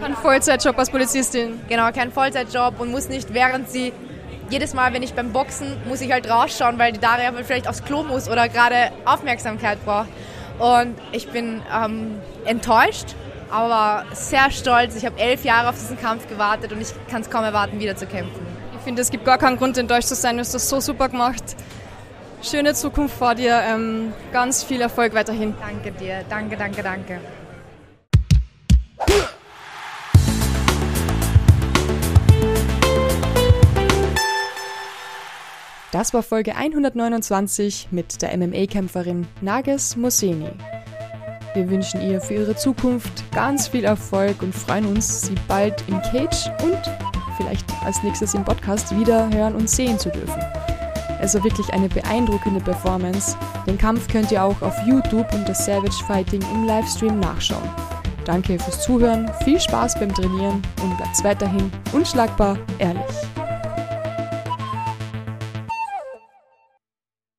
kein 0.00 0.16
Vollzeitjob 0.16 0.78
als 0.78 0.90
Polizistin. 0.90 1.60
Genau, 1.68 1.90
kein 1.92 2.10
Vollzeitjob 2.10 2.80
und 2.80 2.90
muss 2.90 3.08
nicht, 3.08 3.34
während 3.34 3.70
sie 3.70 3.92
jedes 4.50 4.74
Mal, 4.74 4.92
wenn 4.92 5.02
ich 5.02 5.14
beim 5.14 5.32
Boxen, 5.32 5.76
muss 5.88 6.00
ich 6.00 6.12
halt 6.12 6.28
rausschauen, 6.28 6.78
weil 6.78 6.92
die 6.92 7.00
Daria 7.00 7.32
vielleicht 7.44 7.68
aufs 7.68 7.84
Klo 7.84 8.02
muss 8.02 8.28
oder 8.28 8.48
gerade 8.48 8.92
Aufmerksamkeit 9.04 9.84
braucht. 9.84 10.08
Und 10.58 10.96
ich 11.12 11.28
bin 11.28 11.62
ähm, 11.74 12.18
enttäuscht, 12.44 13.14
aber 13.50 14.04
sehr 14.12 14.50
stolz. 14.50 14.96
Ich 14.96 15.04
habe 15.04 15.18
elf 15.18 15.44
Jahre 15.44 15.68
auf 15.68 15.74
diesen 15.74 15.98
Kampf 16.00 16.28
gewartet 16.28 16.72
und 16.72 16.80
ich 16.80 16.88
kann 17.10 17.22
es 17.22 17.30
kaum 17.30 17.44
erwarten, 17.44 17.80
wieder 17.80 17.96
zu 17.96 18.06
kämpfen. 18.06 18.46
Ich 18.76 18.84
finde, 18.84 19.02
es 19.02 19.10
gibt 19.10 19.24
gar 19.24 19.38
keinen 19.38 19.56
Grund, 19.56 19.78
enttäuscht 19.78 20.08
zu 20.08 20.14
sein. 20.14 20.36
Du 20.36 20.40
hast 20.40 20.54
das 20.54 20.68
so 20.68 20.80
super 20.80 21.08
gemacht. 21.08 21.56
Schöne 22.44 22.74
Zukunft 22.74 23.16
vor 23.16 23.34
dir. 23.34 23.58
Ähm, 23.64 24.12
ganz 24.30 24.62
viel 24.62 24.82
Erfolg 24.82 25.14
weiterhin. 25.14 25.54
Danke 25.58 25.92
dir. 25.92 26.24
Danke, 26.28 26.56
danke, 26.56 26.82
danke. 26.82 27.20
Das 35.90 36.12
war 36.12 36.22
Folge 36.22 36.54
129 36.56 37.88
mit 37.92 38.20
der 38.20 38.36
MMA-Kämpferin 38.36 39.26
Nages 39.40 39.96
Moseni. 39.96 40.50
Wir 41.54 41.70
wünschen 41.70 42.02
ihr 42.02 42.20
für 42.20 42.34
ihre 42.34 42.56
Zukunft 42.56 43.24
ganz 43.32 43.68
viel 43.68 43.84
Erfolg 43.84 44.42
und 44.42 44.54
freuen 44.54 44.86
uns, 44.86 45.22
sie 45.22 45.36
bald 45.46 45.82
im 45.86 46.02
Cage 46.02 46.50
und 46.62 46.80
vielleicht 47.38 47.64
als 47.84 48.02
nächstes 48.02 48.34
im 48.34 48.44
Podcast 48.44 48.98
wieder 48.98 49.30
hören 49.32 49.54
und 49.54 49.70
sehen 49.70 49.98
zu 49.98 50.10
dürfen. 50.10 50.42
Also 51.24 51.42
wirklich 51.42 51.72
eine 51.72 51.88
beeindruckende 51.88 52.60
Performance. 52.60 53.34
Den 53.66 53.78
Kampf 53.78 54.08
könnt 54.08 54.30
ihr 54.30 54.44
auch 54.44 54.60
auf 54.60 54.74
YouTube 54.86 55.26
unter 55.32 55.54
Savage 55.54 56.04
Fighting 56.06 56.42
im 56.52 56.66
Livestream 56.66 57.18
nachschauen. 57.18 57.66
Danke 58.26 58.58
fürs 58.58 58.82
Zuhören, 58.82 59.30
viel 59.42 59.58
Spaß 59.58 59.98
beim 59.98 60.14
Trainieren 60.14 60.60
und 60.82 60.96
bleibt 60.98 61.24
weiterhin 61.24 61.72
unschlagbar 61.92 62.58
ehrlich. 62.78 63.43